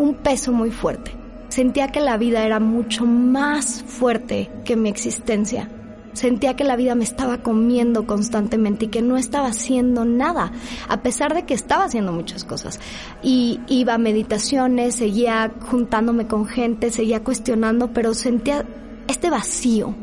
un 0.00 0.14
peso 0.14 0.50
muy 0.52 0.70
fuerte. 0.70 1.12
Sentía 1.50 1.88
que 1.88 2.00
la 2.00 2.16
vida 2.16 2.44
era 2.44 2.58
mucho 2.58 3.04
más 3.04 3.82
fuerte 3.86 4.50
que 4.64 4.74
mi 4.76 4.88
existencia. 4.88 5.68
Sentía 6.14 6.56
que 6.56 6.64
la 6.64 6.74
vida 6.74 6.94
me 6.94 7.04
estaba 7.04 7.38
comiendo 7.38 8.06
constantemente 8.06 8.86
y 8.86 8.88
que 8.88 9.02
no 9.02 9.16
estaba 9.16 9.48
haciendo 9.48 10.04
nada, 10.04 10.52
a 10.88 11.02
pesar 11.02 11.34
de 11.34 11.44
que 11.44 11.54
estaba 11.54 11.84
haciendo 11.84 12.12
muchas 12.12 12.44
cosas. 12.44 12.80
Y 13.22 13.60
iba 13.68 13.94
a 13.94 13.98
meditaciones, 13.98 14.96
seguía 14.96 15.52
juntándome 15.70 16.26
con 16.26 16.46
gente, 16.46 16.90
seguía 16.90 17.22
cuestionando, 17.22 17.92
pero 17.92 18.14
sentía 18.14 18.64
este 19.06 19.28
vacío. 19.28 19.94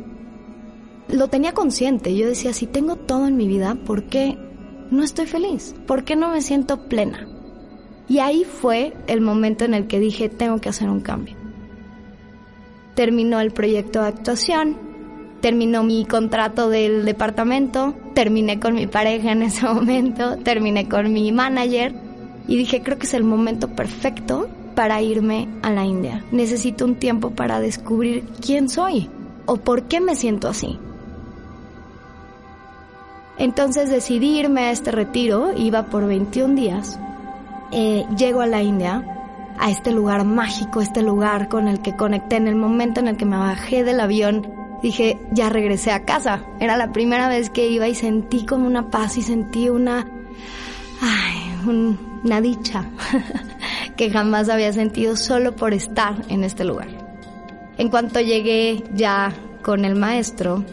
Lo 1.10 1.28
tenía 1.28 1.54
consciente, 1.54 2.16
yo 2.16 2.28
decía, 2.28 2.54
si 2.54 2.68
tengo 2.68 2.98
todo 2.98 3.28
en 3.28 3.36
mi 3.36 3.48
vida, 3.48 3.76
¿por 3.76 4.04
qué 4.04 4.38
no 4.92 5.04
estoy 5.04 5.26
feliz? 5.26 5.76
¿Por 5.88 6.04
qué 6.04 6.16
no 6.16 6.30
me 6.30 6.42
siento 6.42 6.88
plena? 6.88 7.28
Y 8.10 8.20
ahí 8.20 8.46
fue 8.46 8.94
el 9.08 9.22
momento 9.22 9.66
en 9.66 9.74
el 9.74 9.88
que 9.88 10.00
dije, 10.00 10.30
tengo 10.30 10.60
que 10.60 10.70
hacer 10.70 10.90
un 10.90 11.02
cambio. 11.02 11.36
Terminó 12.96 13.40
el 13.40 13.52
proyecto 13.52 14.02
de 14.02 14.08
actuación, 14.08 14.78
terminó 15.42 15.84
mi 15.84 16.06
contrato 16.06 16.70
del 16.70 17.06
departamento, 17.06 17.94
terminé 18.14 18.60
con 18.60 18.76
mi 18.76 18.88
pareja 18.88 19.32
en 19.32 19.44
ese 19.44 19.66
momento, 19.74 20.38
terminé 20.38 20.88
con 20.88 21.12
mi 21.12 21.32
manager 21.32 21.94
y 22.48 22.56
dije, 22.56 22.82
creo 22.82 22.98
que 22.98 23.06
es 23.06 23.14
el 23.14 23.24
momento 23.24 23.70
perfecto 23.70 24.48
para 24.74 25.02
irme 25.02 25.50
a 25.62 25.72
la 25.72 25.86
India. 25.86 26.24
Necesito 26.32 26.86
un 26.86 26.96
tiempo 26.96 27.32
para 27.32 27.60
descubrir 27.60 28.24
quién 28.42 28.70
soy 28.70 29.10
o 29.46 29.58
por 29.58 29.84
qué 29.84 30.00
me 30.00 30.16
siento 30.16 30.48
así. 30.48 30.80
Entonces 33.38 33.90
decidí 33.90 34.40
irme 34.40 34.62
a 34.62 34.72
este 34.72 34.92
retiro, 34.92 35.52
iba 35.56 35.88
por 35.88 36.08
21 36.08 36.56
días 36.56 37.00
eh, 37.72 38.06
llego 38.18 38.42
a 38.42 38.48
la 38.48 38.62
India, 38.62 39.04
a 39.60 39.72
este 39.72 39.92
lugar 39.92 40.24
mágico, 40.24 40.82
este 40.82 41.02
lugar 41.02 41.50
con 41.50 41.68
el 41.68 41.82
que 41.82 41.96
conecté 41.96 42.36
en 42.38 42.48
el 42.48 42.56
momento 42.56 43.00
en 43.00 43.08
el 43.08 43.18
que 43.18 43.26
me 43.26 43.38
bajé 43.38 43.84
del 43.84 44.00
avión. 44.00 44.54
Dije, 44.82 45.20
ya 45.32 45.50
regresé 45.50 45.92
a 45.92 46.06
casa. 46.06 46.44
Era 46.60 46.78
la 46.78 46.92
primera 46.92 47.28
vez 47.28 47.50
que 47.50 47.68
iba 47.68 47.88
y 47.88 47.96
sentí 47.96 48.46
como 48.46 48.68
una 48.68 48.90
paz 48.90 49.18
y 49.18 49.24
sentí 49.24 49.70
una, 49.70 50.08
ay, 51.02 51.98
una 52.22 52.42
dicha 52.42 52.86
que 53.98 54.12
jamás 54.12 54.50
había 54.50 54.72
sentido 54.74 55.16
solo 55.16 55.56
por 55.56 55.74
estar 55.74 56.16
en 56.30 56.44
este 56.44 56.64
lugar. 56.64 56.90
En 57.78 57.90
cuanto 57.90 58.20
llegué 58.20 58.84
ya 58.94 59.34
con 59.62 59.86
el 59.86 59.96
maestro, 59.96 60.64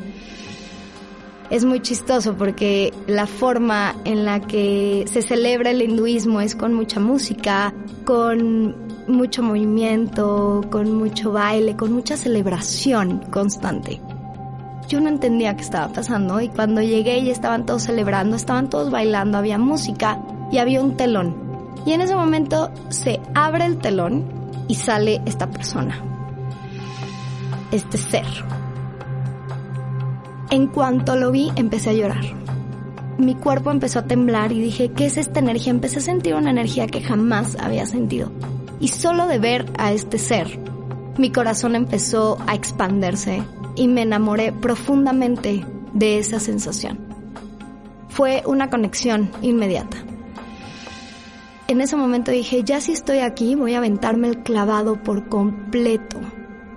es 1.55 1.65
muy 1.65 1.79
chistoso 1.79 2.35
porque 2.37 2.93
la 3.07 3.29
forma 3.29 3.95
en 4.05 4.25
la 4.25 4.41
que 4.41 5.05
se 5.07 5.23
celebra 5.23 5.71
el 5.71 5.83
hinduismo 5.83 6.41
es 6.41 6.57
con 6.57 6.75
mucha 6.75 6.99
música, 6.99 7.73
con 8.05 8.75
mucho 9.07 9.45
movimiento, 9.45 10.63
con 10.69 10.93
mucho 10.97 11.31
baile, 11.31 11.77
con 11.77 11.93
mucha 11.93 12.17
celebración 12.17 13.21
constante. 13.31 14.01
Yo 14.89 15.01
no 15.01 15.09
entendía 15.09 15.55
qué 15.55 15.63
estaba 15.63 15.93
pasando 15.93 16.41
y 16.41 16.49
cuando 16.49 16.83
llegué 16.83 17.19
y 17.19 17.31
estaban 17.31 17.67
todos 17.67 17.85
celebrando, 17.85 18.35
estaban 18.35 18.69
todos 18.69 18.91
bailando, 18.91 19.39
había 19.39 19.57
música 19.57 20.19
y 20.51 20.59
había 20.59 20.83
un 20.83 20.97
telón. 20.97 21.37
Y 21.87 21.93
en 21.93 22.01
ese 22.01 22.17
momento 22.17 22.73
se 22.89 23.21
abre 23.33 23.67
el 23.67 23.79
telón 23.79 24.25
y 24.67 24.75
sale 24.75 25.23
esta 25.25 25.49
persona, 25.49 26.03
este 27.71 27.97
ser 27.97 28.25
en 30.51 30.67
cuanto 30.67 31.17
lo 31.17 31.31
vi, 31.31 31.51
empecé 31.57 31.91
a 31.91 31.95
llorar. 31.95 32.25
Mi 33.19 33.35
cuerpo 33.35 33.71
empezó 33.71 34.01
a 34.01 34.07
temblar 34.07 34.53
y 34.53 34.61
dije, 34.61 34.91
¿qué 34.91 35.07
es 35.07 35.17
esta 35.17 35.41
energía? 35.41 35.71
Empecé 35.71 35.99
a 35.99 36.03
sentir 36.03 36.35
una 36.35 36.51
energía 36.51 36.87
que 36.87 37.01
jamás 37.01 37.57
había 37.61 37.87
sentido. 37.87 38.31
Y 38.81 38.89
solo 38.89 39.27
de 39.27 39.39
ver 39.39 39.67
a 39.79 39.93
este 39.93 40.19
ser, 40.19 40.59
mi 41.17 41.31
corazón 41.31 41.77
empezó 41.77 42.39
a 42.47 42.55
expandirse 42.55 43.43
y 43.77 43.89
me 43.89 44.03
enamoré 44.03 44.53
profundamente 44.53 45.65
de 45.93 46.19
esa 46.19 46.41
sensación. 46.41 46.99
Fue 48.09 48.43
una 48.47 48.69
conexión 48.69 49.31
inmediata. 49.43 49.97
En 51.67 51.81
ese 51.81 51.97
momento 51.97 52.31
dije, 52.31 52.63
ya 52.63 52.81
si 52.81 52.93
estoy 52.93 53.19
aquí, 53.19 53.55
voy 53.55 53.75
a 53.75 53.79
aventarme 53.79 54.29
el 54.29 54.43
clavado 54.43 55.03
por 55.03 55.29
completo 55.29 56.21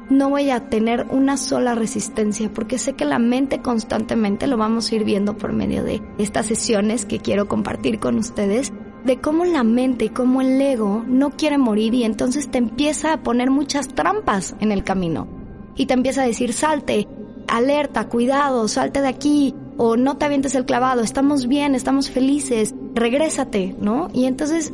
no 0.10 0.30
voy 0.30 0.50
a 0.50 0.70
tener 0.70 1.06
una 1.10 1.38
sola 1.38 1.76
resistencia 1.76 2.50
porque 2.54 2.78
sé 2.78 2.94
que 2.94 3.06
la 3.06 3.20
mente 3.20 3.62
constantemente 3.62 4.48
lo 4.48 4.58
vamos 4.58 4.92
a 4.92 4.96
ir 4.96 5.04
viendo 5.04 5.38
por 5.38 5.54
medio 5.54 5.84
de 5.84 6.02
estas 6.18 6.46
sesiones 6.46 7.06
que 7.06 7.20
quiero 7.20 7.48
compartir 7.48 8.00
con 8.00 8.18
ustedes 8.18 8.72
de 9.04 9.20
cómo 9.20 9.46
la 9.46 9.64
mente 9.64 10.06
y 10.06 10.10
cómo 10.10 10.42
el 10.42 10.60
ego 10.62 11.04
no 11.08 11.32
quiere 11.32 11.58
morir 11.58 11.94
y 11.94 12.04
entonces 12.04 12.50
te 12.50 12.58
empieza 12.58 13.14
a 13.14 13.24
poner 13.24 13.52
muchas 13.52 13.88
trampas 13.90 14.56
en 14.60 14.72
el 14.72 14.84
camino 14.84 15.28
y 15.76 15.86
te 15.86 15.94
empieza 15.94 16.24
a 16.24 16.28
decir 16.28 16.54
salte, 16.54 17.08
alerta, 17.48 18.08
cuidado, 18.08 18.68
salte 18.68 19.02
de 19.02 19.08
aquí 19.08 19.54
o 19.78 19.96
no 19.96 20.18
te 20.18 20.26
avientes 20.26 20.56
el 20.56 20.66
clavado, 20.66 21.02
estamos 21.02 21.48
bien, 21.48 21.76
estamos 21.76 22.10
felices, 22.10 22.74
regrésate, 22.96 23.76
¿no? 23.80 24.10
Y 24.14 24.26
entonces 24.26 24.74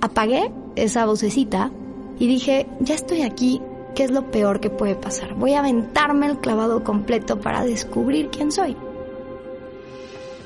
apagué 0.00 0.50
esa 0.74 1.04
vocecita 1.04 1.70
y 2.18 2.26
dije, 2.26 2.66
ya 2.80 2.94
estoy 2.94 3.22
aquí, 3.22 3.60
qué 3.98 4.04
es 4.04 4.12
lo 4.12 4.30
peor 4.30 4.60
que 4.60 4.70
puede 4.70 4.94
pasar. 4.94 5.34
Voy 5.34 5.54
a 5.54 5.58
aventarme 5.58 6.26
el 6.26 6.38
clavado 6.38 6.84
completo 6.84 7.40
para 7.40 7.64
descubrir 7.64 8.28
quién 8.28 8.52
soy. 8.52 8.76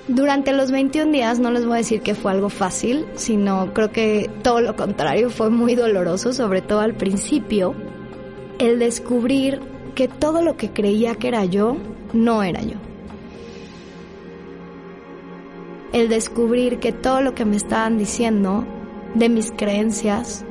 Durante 0.09 0.55
los 0.55 0.71
21 0.71 1.13
días 1.13 1.39
no 1.39 1.51
les 1.51 1.67
voy 1.67 1.75
a 1.75 1.77
decir 1.77 2.01
que 2.01 2.15
fue 2.15 2.33
algo 2.33 2.49
fácil, 2.49 3.05
sino 3.15 3.75
creo 3.75 3.93
que 3.93 4.31
todo 4.43 4.63
lo 4.63 4.75
contrario, 4.75 5.29
fue 5.29 5.51
muy 5.51 5.75
doloroso, 5.75 6.33
sobre 6.33 6.63
todo 6.63 6.81
al 6.81 6.95
principio, 6.95 7.75
el 8.59 8.79
descubrir 8.79 9.61
que 9.95 10.09
todo 10.09 10.41
lo 10.41 10.57
que 10.57 10.71
creía 10.71 11.17
que 11.17 11.29
era 11.29 11.45
yo, 11.45 11.77
no 12.15 12.43
era 12.43 12.63
yo. 12.63 12.79
El 15.93 16.09
descubrir 16.09 16.79
que 16.79 16.93
todo 16.93 17.21
lo 17.21 17.35
que 17.35 17.45
me 17.45 17.57
estaban 17.57 17.99
diciendo 17.99 18.65
de 19.15 19.29
mis 19.29 19.53
creencias 19.53 20.43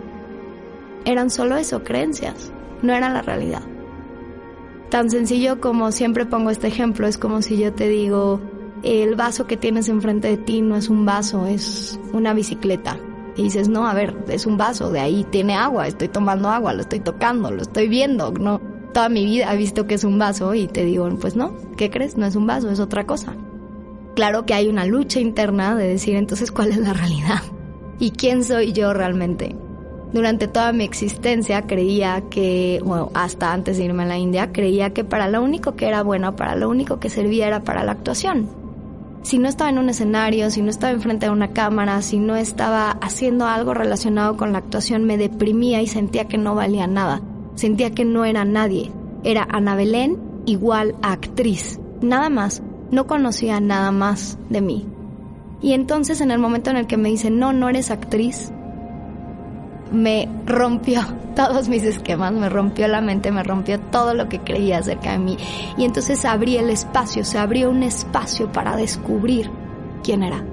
eran 1.03 1.31
solo 1.31 1.57
eso, 1.57 1.83
creencias 1.83 2.53
no 2.81 2.93
era 2.93 3.11
la 3.11 3.21
realidad. 3.21 3.61
Tan 4.89 5.09
sencillo 5.09 5.61
como 5.61 5.91
siempre 5.91 6.25
pongo 6.25 6.49
este 6.49 6.67
ejemplo, 6.67 7.07
es 7.07 7.17
como 7.17 7.41
si 7.41 7.57
yo 7.57 7.73
te 7.73 7.87
digo, 7.87 8.41
el 8.83 9.15
vaso 9.15 9.47
que 9.47 9.57
tienes 9.57 9.87
enfrente 9.89 10.27
de 10.27 10.37
ti 10.37 10.61
no 10.61 10.75
es 10.75 10.89
un 10.89 11.05
vaso, 11.05 11.45
es 11.45 11.99
una 12.13 12.33
bicicleta. 12.33 12.97
Y 13.37 13.43
dices, 13.43 13.69
no, 13.69 13.87
a 13.87 13.93
ver, 13.93 14.17
es 14.27 14.45
un 14.45 14.57
vaso, 14.57 14.91
de 14.91 14.99
ahí 14.99 15.25
tiene 15.29 15.55
agua, 15.55 15.87
estoy 15.87 16.09
tomando 16.09 16.49
agua, 16.49 16.73
lo 16.73 16.81
estoy 16.81 16.99
tocando, 16.99 17.51
lo 17.51 17.61
estoy 17.61 17.87
viendo, 17.87 18.31
no. 18.33 18.59
Toda 18.93 19.07
mi 19.07 19.23
vida 19.23 19.53
he 19.53 19.57
visto 19.57 19.87
que 19.87 19.93
es 19.93 20.03
un 20.03 20.19
vaso 20.19 20.53
y 20.53 20.67
te 20.67 20.83
digo, 20.83 21.07
pues 21.21 21.37
no, 21.37 21.55
¿qué 21.77 21.89
crees? 21.89 22.17
No 22.17 22.25
es 22.25 22.35
un 22.35 22.45
vaso, 22.45 22.69
es 22.69 22.81
otra 22.81 23.05
cosa. 23.05 23.35
Claro 24.15 24.45
que 24.45 24.53
hay 24.53 24.67
una 24.67 24.85
lucha 24.85 25.21
interna 25.21 25.75
de 25.75 25.87
decir 25.87 26.15
entonces 26.15 26.51
cuál 26.51 26.71
es 26.71 26.77
la 26.77 26.91
realidad 26.91 27.41
y 27.99 28.11
quién 28.11 28.43
soy 28.43 28.73
yo 28.73 28.93
realmente. 28.93 29.55
Durante 30.13 30.47
toda 30.47 30.73
mi 30.73 30.83
existencia 30.83 31.61
creía 31.61 32.23
que, 32.29 32.81
bueno, 32.83 33.11
hasta 33.13 33.53
antes 33.53 33.77
de 33.77 33.85
irme 33.85 34.03
a 34.03 34.07
la 34.07 34.17
India, 34.17 34.51
creía 34.51 34.91
que 34.91 35.05
para 35.05 35.29
lo 35.29 35.41
único 35.41 35.75
que 35.75 35.87
era 35.87 36.03
bueno, 36.03 36.35
para 36.35 36.55
lo 36.55 36.69
único 36.69 36.99
que 36.99 37.09
servía 37.09 37.47
era 37.47 37.63
para 37.63 37.83
la 37.83 37.93
actuación. 37.93 38.49
Si 39.21 39.37
no 39.37 39.47
estaba 39.47 39.69
en 39.69 39.77
un 39.77 39.87
escenario, 39.87 40.49
si 40.49 40.61
no 40.61 40.69
estaba 40.69 40.91
enfrente 40.91 41.27
de 41.27 41.31
una 41.31 41.53
cámara, 41.53 42.01
si 42.01 42.17
no 42.17 42.35
estaba 42.35 42.91
haciendo 42.91 43.45
algo 43.45 43.73
relacionado 43.73 44.35
con 44.35 44.51
la 44.51 44.57
actuación, 44.57 45.05
me 45.05 45.17
deprimía 45.17 45.81
y 45.81 45.87
sentía 45.87 46.25
que 46.25 46.37
no 46.37 46.55
valía 46.55 46.87
nada. 46.87 47.21
Sentía 47.55 47.91
que 47.91 48.03
no 48.03 48.25
era 48.25 48.43
nadie. 48.43 48.91
Era 49.23 49.47
Ana 49.49 49.75
Belén 49.75 50.17
igual 50.45 50.95
a 51.01 51.13
actriz. 51.13 51.79
Nada 52.01 52.29
más. 52.29 52.63
No 52.89 53.07
conocía 53.07 53.61
nada 53.61 53.91
más 53.91 54.37
de 54.49 54.59
mí. 54.59 54.85
Y 55.61 55.73
entonces 55.73 56.19
en 56.19 56.31
el 56.31 56.39
momento 56.39 56.71
en 56.71 56.77
el 56.77 56.87
que 56.87 56.97
me 56.97 57.09
dicen, 57.09 57.39
no, 57.39 57.53
no 57.53 57.69
eres 57.69 57.91
actriz, 57.91 58.51
me 59.91 60.29
rompió 60.45 61.01
todos 61.35 61.69
mis 61.69 61.83
esquemas, 61.83 62.33
me 62.33 62.49
rompió 62.49 62.87
la 62.87 63.01
mente, 63.01 63.31
me 63.31 63.43
rompió 63.43 63.79
todo 63.79 64.13
lo 64.13 64.29
que 64.29 64.39
creía 64.39 64.79
acerca 64.79 65.11
de 65.11 65.19
mí. 65.19 65.37
Y 65.77 65.85
entonces 65.85 66.25
abrí 66.25 66.57
el 66.57 66.69
espacio, 66.69 67.23
se 67.23 67.37
abrió 67.37 67.69
un 67.69 67.83
espacio 67.83 68.51
para 68.51 68.75
descubrir 68.75 69.49
quién 70.03 70.23
era. 70.23 70.43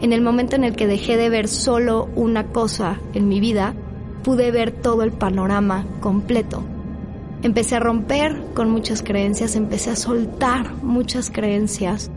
En 0.00 0.12
el 0.12 0.20
momento 0.20 0.56
en 0.56 0.64
el 0.64 0.76
que 0.76 0.86
dejé 0.86 1.16
de 1.16 1.30
ver 1.30 1.48
solo 1.48 2.08
una 2.16 2.44
cosa 2.48 2.98
en 3.14 3.28
mi 3.28 3.40
vida, 3.40 3.74
pude 4.22 4.50
ver 4.50 4.70
todo 4.70 5.02
el 5.02 5.12
panorama 5.12 5.86
completo. 6.00 6.62
Empecé 7.42 7.76
a 7.76 7.80
romper 7.80 8.42
con 8.54 8.70
muchas 8.70 9.02
creencias, 9.02 9.56
empecé 9.56 9.90
a 9.90 9.96
soltar 9.96 10.74
muchas 10.82 11.30
creencias 11.30 12.10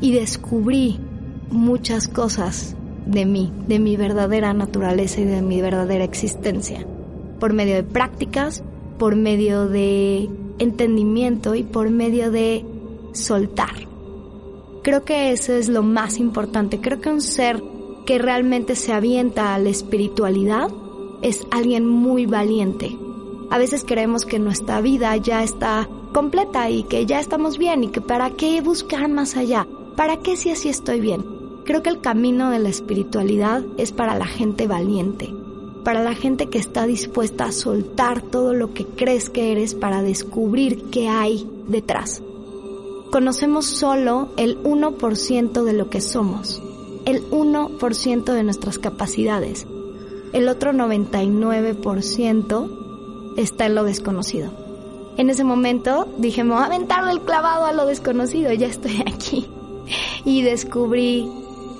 y 0.00 0.12
descubrí 0.12 1.00
muchas 1.50 2.08
cosas 2.08 2.75
de 3.06 3.24
mí, 3.24 3.52
de 3.66 3.78
mi 3.78 3.96
verdadera 3.96 4.52
naturaleza 4.52 5.20
y 5.20 5.24
de 5.24 5.42
mi 5.42 5.60
verdadera 5.60 6.04
existencia, 6.04 6.86
por 7.40 7.52
medio 7.52 7.76
de 7.76 7.84
prácticas, 7.84 8.62
por 8.98 9.16
medio 9.16 9.68
de 9.68 10.28
entendimiento 10.58 11.54
y 11.54 11.62
por 11.62 11.90
medio 11.90 12.30
de 12.30 12.64
soltar. 13.12 13.86
Creo 14.82 15.04
que 15.04 15.32
eso 15.32 15.52
es 15.52 15.68
lo 15.68 15.82
más 15.82 16.18
importante. 16.18 16.80
Creo 16.80 17.00
que 17.00 17.10
un 17.10 17.20
ser 17.20 17.62
que 18.04 18.18
realmente 18.18 18.76
se 18.76 18.92
avienta 18.92 19.54
a 19.54 19.58
la 19.58 19.68
espiritualidad 19.68 20.68
es 21.22 21.46
alguien 21.50 21.86
muy 21.86 22.26
valiente. 22.26 22.96
A 23.50 23.58
veces 23.58 23.84
creemos 23.84 24.24
que 24.24 24.38
nuestra 24.38 24.80
vida 24.80 25.16
ya 25.16 25.42
está 25.42 25.88
completa 26.12 26.70
y 26.70 26.84
que 26.84 27.04
ya 27.04 27.20
estamos 27.20 27.58
bien 27.58 27.84
y 27.84 27.88
que 27.88 28.00
para 28.00 28.30
qué 28.30 28.60
buscar 28.60 29.08
más 29.08 29.36
allá, 29.36 29.66
para 29.96 30.18
qué 30.18 30.36
si 30.36 30.50
así 30.50 30.68
estoy 30.68 31.00
bien. 31.00 31.35
Creo 31.66 31.82
que 31.82 31.90
el 31.90 32.00
camino 32.00 32.50
de 32.50 32.58
la 32.58 32.68
espiritualidad 32.68 33.62
es 33.76 33.92
para 33.92 34.16
la 34.16 34.26
gente 34.26 34.66
valiente, 34.66 35.34
para 35.84 36.02
la 36.02 36.14
gente 36.14 36.46
que 36.46 36.58
está 36.58 36.86
dispuesta 36.86 37.44
a 37.44 37.52
soltar 37.52 38.22
todo 38.22 38.54
lo 38.54 38.72
que 38.72 38.86
crees 38.86 39.28
que 39.28 39.52
eres 39.52 39.74
para 39.74 40.02
descubrir 40.02 40.84
qué 40.90 41.08
hay 41.08 41.46
detrás 41.68 42.22
conocemos 43.16 43.64
solo 43.64 44.28
el 44.36 44.62
1% 44.62 45.64
de 45.64 45.72
lo 45.72 45.88
que 45.88 46.02
somos, 46.02 46.62
el 47.06 47.26
1% 47.30 48.24
de 48.24 48.42
nuestras 48.42 48.78
capacidades. 48.78 49.66
El 50.34 50.48
otro 50.48 50.72
99% 50.72 53.34
está 53.38 53.66
en 53.66 53.74
lo 53.74 53.84
desconocido. 53.84 54.50
En 55.16 55.30
ese 55.30 55.44
momento 55.44 56.06
dije, 56.18 56.44
me 56.44 56.56
aventar 56.56 57.06
del 57.06 57.22
clavado 57.22 57.64
a 57.64 57.72
lo 57.72 57.86
desconocido, 57.86 58.52
ya 58.52 58.66
estoy 58.66 59.02
aquí. 59.06 59.48
Y 60.26 60.42
descubrí 60.42 61.26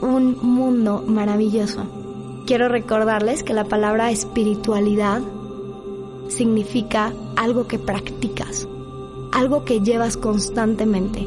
un 0.01 0.39
mundo 0.41 1.03
maravilloso. 1.07 1.85
Quiero 2.47 2.69
recordarles 2.69 3.43
que 3.43 3.55
la 3.55 3.65
palabra 3.65 4.11
espiritualidad 4.11 5.21
significa 6.29 7.13
algo 7.37 7.67
que 7.67 7.79
practicas, 7.79 8.69
algo 9.33 9.65
que 9.65 9.81
llevas 9.81 10.17
constantemente. 10.17 11.27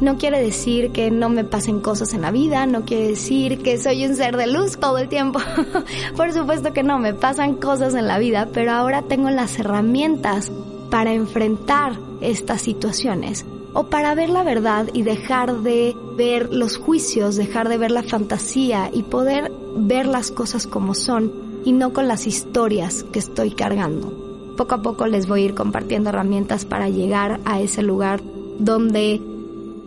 No 0.00 0.16
quiere 0.16 0.40
decir 0.40 0.92
que 0.92 1.10
no 1.10 1.28
me 1.28 1.44
pasen 1.44 1.80
cosas 1.80 2.14
en 2.14 2.22
la 2.22 2.30
vida, 2.30 2.66
no 2.66 2.84
quiere 2.84 3.08
decir 3.08 3.62
que 3.62 3.78
soy 3.78 4.06
un 4.06 4.16
ser 4.16 4.36
de 4.36 4.46
luz 4.46 4.78
todo 4.78 4.98
el 4.98 5.08
tiempo. 5.08 5.40
Por 6.16 6.32
supuesto 6.32 6.72
que 6.72 6.82
no, 6.82 6.98
me 6.98 7.12
pasan 7.12 7.54
cosas 7.56 7.94
en 7.94 8.06
la 8.06 8.18
vida, 8.18 8.48
pero 8.52 8.72
ahora 8.72 9.02
tengo 9.02 9.28
las 9.30 9.58
herramientas 9.58 10.50
para 10.90 11.12
enfrentar 11.12 11.98
estas 12.20 12.62
situaciones 12.62 13.44
o 13.72 13.84
para 13.84 14.14
ver 14.14 14.30
la 14.30 14.42
verdad 14.42 14.88
y 14.92 15.02
dejar 15.02 15.60
de 15.60 15.96
ver 16.16 16.52
los 16.52 16.76
juicios, 16.76 17.36
dejar 17.36 17.68
de 17.68 17.78
ver 17.78 17.90
la 17.90 18.02
fantasía 18.02 18.90
y 18.92 19.02
poder 19.04 19.52
ver 19.76 20.06
las 20.06 20.30
cosas 20.30 20.66
como 20.66 20.94
son 20.94 21.32
y 21.64 21.72
no 21.72 21.92
con 21.92 22.08
las 22.08 22.26
historias 22.26 23.04
que 23.04 23.18
estoy 23.18 23.52
cargando 23.52 24.20
poco 24.60 24.74
a 24.74 24.82
poco 24.82 25.06
les 25.06 25.26
voy 25.26 25.40
a 25.40 25.44
ir 25.46 25.54
compartiendo 25.54 26.10
herramientas 26.10 26.66
para 26.66 26.90
llegar 26.90 27.40
a 27.46 27.62
ese 27.62 27.82
lugar 27.82 28.20
donde 28.58 29.18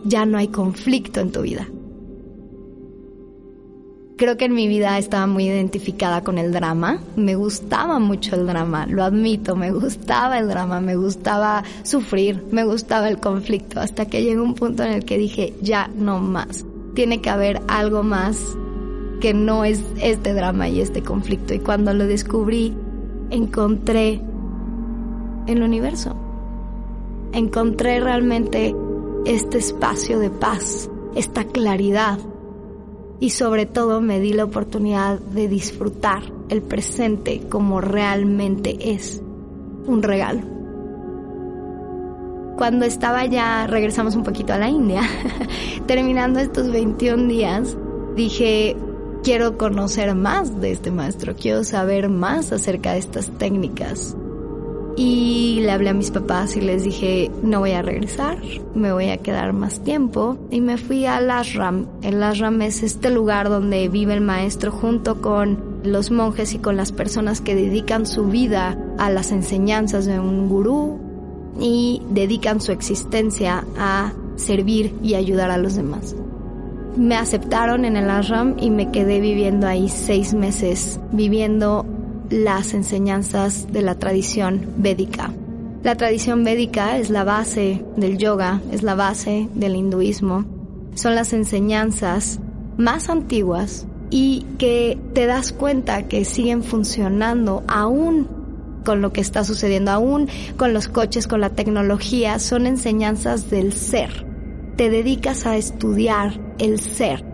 ya 0.03 0.25
no 0.25 0.39
hay 0.39 0.47
conflicto 0.47 1.19
en 1.19 1.31
tu 1.31 1.43
vida. 1.43 1.67
Creo 4.15 4.37
que 4.37 4.45
en 4.45 4.53
mi 4.53 4.67
vida 4.67 4.99
estaba 4.99 5.25
muy 5.25 5.47
identificada 5.47 6.23
con 6.23 6.37
el 6.37 6.51
drama. 6.51 6.99
Me 7.15 7.35
gustaba 7.35 7.97
mucho 7.97 8.35
el 8.35 8.45
drama, 8.45 8.85
lo 8.85 9.03
admito, 9.03 9.55
me 9.55 9.71
gustaba 9.71 10.37
el 10.37 10.47
drama, 10.47 10.81
me 10.81 10.95
gustaba 10.95 11.63
sufrir, 11.81 12.43
me 12.51 12.63
gustaba 12.63 13.09
el 13.09 13.19
conflicto, 13.19 13.79
hasta 13.79 14.05
que 14.05 14.21
llegó 14.21 14.43
un 14.43 14.53
punto 14.53 14.83
en 14.83 14.91
el 14.93 15.05
que 15.05 15.17
dije, 15.17 15.55
ya 15.61 15.89
no 15.95 16.19
más. 16.19 16.63
Tiene 16.93 17.21
que 17.21 17.31
haber 17.31 17.61
algo 17.67 18.03
más 18.03 18.37
que 19.19 19.33
no 19.33 19.65
es 19.65 19.83
este 19.99 20.33
drama 20.33 20.69
y 20.69 20.79
este 20.79 21.01
conflicto. 21.01 21.55
Y 21.55 21.59
cuando 21.59 21.91
lo 21.93 22.05
descubrí, 22.05 22.75
encontré 23.31 24.21
el 25.47 25.63
universo. 25.63 26.15
Encontré 27.31 27.99
realmente 27.99 28.75
este 29.25 29.57
espacio 29.57 30.19
de 30.19 30.29
paz, 30.29 30.87
esta 31.15 31.45
claridad 31.45 32.19
y 33.19 33.29
sobre 33.29 33.65
todo 33.65 34.01
me 34.01 34.19
di 34.19 34.33
la 34.33 34.43
oportunidad 34.43 35.19
de 35.19 35.47
disfrutar 35.47 36.23
el 36.49 36.61
presente 36.61 37.41
como 37.49 37.81
realmente 37.81 38.93
es 38.93 39.21
un 39.85 40.03
regalo. 40.03 40.41
Cuando 42.57 42.85
estaba 42.85 43.25
ya, 43.25 43.65
regresamos 43.67 44.15
un 44.15 44.23
poquito 44.23 44.53
a 44.53 44.57
la 44.57 44.69
India, 44.69 45.01
terminando 45.87 46.39
estos 46.39 46.71
21 46.71 47.27
días, 47.27 47.75
dije, 48.15 48.77
quiero 49.23 49.57
conocer 49.57 50.13
más 50.13 50.61
de 50.61 50.71
este 50.71 50.91
maestro, 50.91 51.35
quiero 51.35 51.63
saber 51.63 52.09
más 52.09 52.51
acerca 52.51 52.93
de 52.93 52.99
estas 52.99 53.29
técnicas. 53.37 54.15
Y 54.95 55.59
le 55.61 55.71
hablé 55.71 55.89
a 55.89 55.93
mis 55.93 56.11
papás 56.11 56.55
y 56.55 56.61
les 56.61 56.83
dije, 56.83 57.31
no 57.41 57.59
voy 57.59 57.71
a 57.71 57.81
regresar, 57.81 58.37
me 58.75 58.93
voy 58.93 59.09
a 59.09 59.17
quedar 59.17 59.53
más 59.53 59.79
tiempo. 59.79 60.37
Y 60.51 60.61
me 60.61 60.77
fui 60.77 61.05
al 61.05 61.31
ashram. 61.31 61.87
El 62.01 62.21
ashram 62.21 62.61
es 62.61 62.83
este 62.83 63.09
lugar 63.09 63.49
donde 63.49 63.87
vive 63.89 64.13
el 64.13 64.21
maestro 64.21 64.71
junto 64.71 65.21
con 65.21 65.73
los 65.83 66.11
monjes 66.11 66.53
y 66.53 66.59
con 66.59 66.77
las 66.77 66.91
personas 66.91 67.41
que 67.41 67.55
dedican 67.55 68.05
su 68.05 68.25
vida 68.25 68.77
a 68.97 69.09
las 69.09 69.31
enseñanzas 69.31 70.05
de 70.05 70.19
un 70.19 70.47
gurú 70.47 70.99
y 71.59 72.01
dedican 72.09 72.61
su 72.61 72.71
existencia 72.71 73.65
a 73.77 74.13
servir 74.35 74.95
y 75.03 75.15
ayudar 75.15 75.51
a 75.51 75.57
los 75.57 75.75
demás. 75.75 76.15
Me 76.95 77.15
aceptaron 77.15 77.85
en 77.85 77.97
el 77.97 78.09
ashram 78.09 78.55
y 78.59 78.69
me 78.69 78.91
quedé 78.91 79.19
viviendo 79.19 79.67
ahí 79.67 79.89
seis 79.89 80.33
meses, 80.33 80.99
viviendo 81.11 81.85
las 82.33 82.73
enseñanzas 82.73 83.71
de 83.71 83.83
la 83.83 83.95
tradición 83.95 84.65
védica. 84.77 85.31
La 85.83 85.95
tradición 85.95 86.43
védica 86.43 86.97
es 86.97 87.11
la 87.11 87.23
base 87.23 87.85
del 87.95 88.17
yoga, 88.17 88.59
es 88.71 88.81
la 88.81 88.95
base 88.95 89.49
del 89.53 89.75
hinduismo. 89.75 90.45
Son 90.95 91.13
las 91.13 91.33
enseñanzas 91.33 92.39
más 92.75 93.09
antiguas 93.09 93.85
y 94.09 94.45
que 94.57 94.97
te 95.13 95.27
das 95.27 95.51
cuenta 95.51 96.07
que 96.07 96.25
siguen 96.25 96.63
funcionando 96.63 97.63
aún 97.67 98.27
con 98.83 99.01
lo 99.01 99.13
que 99.13 99.21
está 99.21 99.43
sucediendo, 99.43 99.91
aún 99.91 100.27
con 100.57 100.73
los 100.73 100.87
coches, 100.87 101.27
con 101.27 101.39
la 101.39 101.51
tecnología, 101.51 102.39
son 102.39 102.65
enseñanzas 102.65 103.51
del 103.51 103.73
ser. 103.73 104.25
Te 104.75 104.89
dedicas 104.89 105.45
a 105.45 105.55
estudiar 105.55 106.39
el 106.57 106.79
ser 106.79 107.32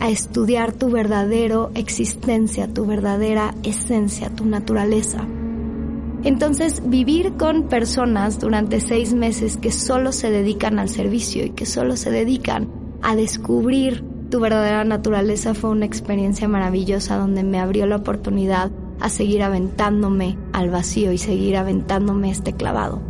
a 0.00 0.08
estudiar 0.08 0.72
tu 0.72 0.90
verdadero 0.90 1.70
existencia, 1.74 2.66
tu 2.72 2.86
verdadera 2.86 3.54
esencia, 3.62 4.30
tu 4.30 4.46
naturaleza. 4.46 5.26
Entonces, 6.22 6.82
vivir 6.84 7.34
con 7.34 7.68
personas 7.68 8.40
durante 8.40 8.80
seis 8.80 9.14
meses 9.14 9.56
que 9.56 9.70
solo 9.70 10.12
se 10.12 10.30
dedican 10.30 10.78
al 10.78 10.88
servicio 10.88 11.44
y 11.44 11.50
que 11.50 11.66
solo 11.66 11.96
se 11.96 12.10
dedican 12.10 12.68
a 13.02 13.14
descubrir 13.14 14.04
tu 14.30 14.40
verdadera 14.40 14.84
naturaleza 14.84 15.54
fue 15.54 15.70
una 15.70 15.86
experiencia 15.86 16.46
maravillosa 16.46 17.16
donde 17.16 17.42
me 17.42 17.58
abrió 17.58 17.86
la 17.86 17.96
oportunidad 17.96 18.70
a 19.00 19.08
seguir 19.08 19.42
aventándome 19.42 20.38
al 20.52 20.70
vacío 20.70 21.12
y 21.12 21.18
seguir 21.18 21.56
aventándome 21.56 22.30
este 22.30 22.52
clavado. 22.52 23.02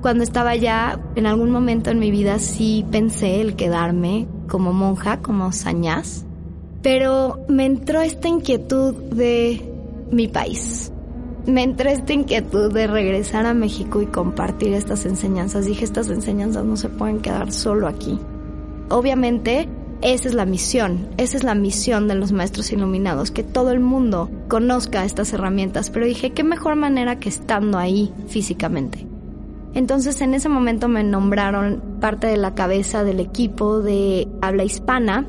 Cuando 0.00 0.24
estaba 0.24 0.56
ya, 0.56 1.00
en 1.14 1.26
algún 1.26 1.50
momento 1.50 1.90
en 1.90 1.98
mi 1.98 2.10
vida 2.10 2.38
sí 2.38 2.86
pensé 2.90 3.40
el 3.40 3.54
quedarme 3.54 4.26
como 4.48 4.72
monja, 4.72 5.18
como 5.18 5.52
sañás, 5.52 6.24
pero 6.82 7.44
me 7.48 7.66
entró 7.66 8.00
esta 8.00 8.28
inquietud 8.28 8.94
de 8.94 9.62
mi 10.10 10.28
país. 10.28 10.92
Me 11.46 11.62
entró 11.62 11.88
esta 11.88 12.12
inquietud 12.12 12.72
de 12.72 12.86
regresar 12.86 13.46
a 13.46 13.54
México 13.54 14.02
y 14.02 14.06
compartir 14.06 14.74
estas 14.74 15.06
enseñanzas. 15.06 15.64
Dije, 15.64 15.84
estas 15.84 16.08
enseñanzas 16.08 16.64
no 16.64 16.76
se 16.76 16.88
pueden 16.88 17.20
quedar 17.20 17.52
solo 17.52 17.86
aquí. 17.86 18.18
Obviamente, 18.90 19.68
esa 20.00 20.28
es 20.28 20.34
la 20.34 20.44
misión, 20.44 21.08
esa 21.16 21.36
es 21.36 21.42
la 21.42 21.56
misión 21.56 22.06
de 22.06 22.14
los 22.14 22.30
maestros 22.30 22.70
iluminados, 22.70 23.32
que 23.32 23.42
todo 23.42 23.72
el 23.72 23.80
mundo 23.80 24.30
conozca 24.48 25.04
estas 25.04 25.32
herramientas, 25.32 25.90
pero 25.90 26.06
dije, 26.06 26.30
qué 26.30 26.44
mejor 26.44 26.76
manera 26.76 27.18
que 27.18 27.28
estando 27.28 27.78
ahí 27.78 28.12
físicamente. 28.28 29.07
Entonces 29.78 30.20
en 30.22 30.34
ese 30.34 30.48
momento 30.48 30.88
me 30.88 31.04
nombraron 31.04 31.80
parte 32.00 32.26
de 32.26 32.36
la 32.36 32.56
cabeza 32.56 33.04
del 33.04 33.20
equipo 33.20 33.78
de 33.78 34.26
habla 34.42 34.64
hispana 34.64 35.24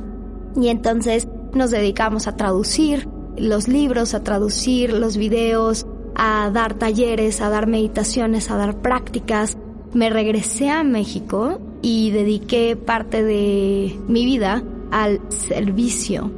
y 0.60 0.70
entonces 0.70 1.28
nos 1.54 1.70
dedicamos 1.70 2.26
a 2.26 2.36
traducir 2.36 3.08
los 3.38 3.68
libros, 3.68 4.16
a 4.16 4.24
traducir 4.24 4.92
los 4.92 5.18
videos, 5.18 5.86
a 6.16 6.50
dar 6.52 6.74
talleres, 6.74 7.42
a 7.42 7.50
dar 7.50 7.68
meditaciones, 7.68 8.50
a 8.50 8.58
dar 8.58 8.78
prácticas. 8.82 9.56
Me 9.94 10.10
regresé 10.10 10.72
a 10.72 10.84
México 10.84 11.60
y 11.84 12.10
dediqué 12.10 12.76
parte 12.76 13.24
de 13.24 14.00
mi 14.08 14.26
vida 14.26 14.64
al 14.90 15.22
servicio. 15.30 16.32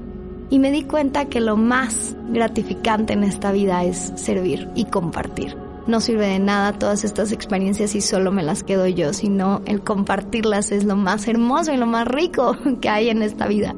Y 0.50 0.60
me 0.60 0.72
di 0.72 0.84
cuenta 0.84 1.30
que 1.30 1.40
lo 1.40 1.56
más 1.56 2.18
gratificante 2.30 3.14
en 3.14 3.24
esta 3.24 3.54
vida 3.54 3.86
es 3.86 4.12
servir 4.18 4.68
y 4.76 4.84
compartir. 4.84 5.71
No 5.88 6.00
sirve 6.00 6.28
de 6.28 6.40
nada 6.40 6.78
todas 6.78 7.04
estas 7.04 7.32
experiencias 7.32 7.96
y 7.96 8.02
solo 8.02 8.32
me 8.32 8.44
las 8.44 8.64
quedo 8.64 8.88
yo, 8.88 9.14
sino 9.14 9.62
el 9.66 9.82
compartirlas 9.82 10.72
es 10.72 10.84
lo 10.84 10.96
más 10.96 11.28
hermoso 11.28 11.74
y 11.74 11.78
lo 11.78 11.88
más 11.88 12.08
rico 12.08 12.56
que 12.82 12.90
hay 12.90 13.10
en 13.10 13.24
esta 13.24 13.48
vida. 13.48 13.76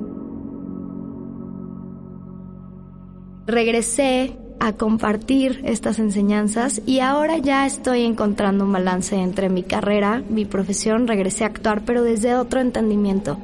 Regresé 3.45 4.37
a 4.59 4.71
compartir 4.73 5.61
estas 5.65 5.99
enseñanzas 5.99 6.81
y 6.85 6.99
ahora 6.99 7.37
ya 7.37 7.65
estoy 7.65 8.03
encontrando 8.03 8.63
un 8.63 8.71
balance 8.71 9.15
entre 9.17 9.49
mi 9.49 9.63
carrera, 9.63 10.23
mi 10.29 10.45
profesión, 10.45 11.05
regresé 11.05 11.43
a 11.43 11.47
actuar, 11.47 11.83
pero 11.85 12.01
desde 12.01 12.35
otro 12.35 12.61
entendimiento, 12.61 13.37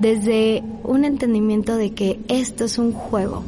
desde 0.00 0.62
un 0.84 1.06
entendimiento 1.06 1.76
de 1.76 1.92
que 1.92 2.20
esto 2.28 2.64
es 2.64 2.76
un 2.76 2.92
juego. 2.92 3.42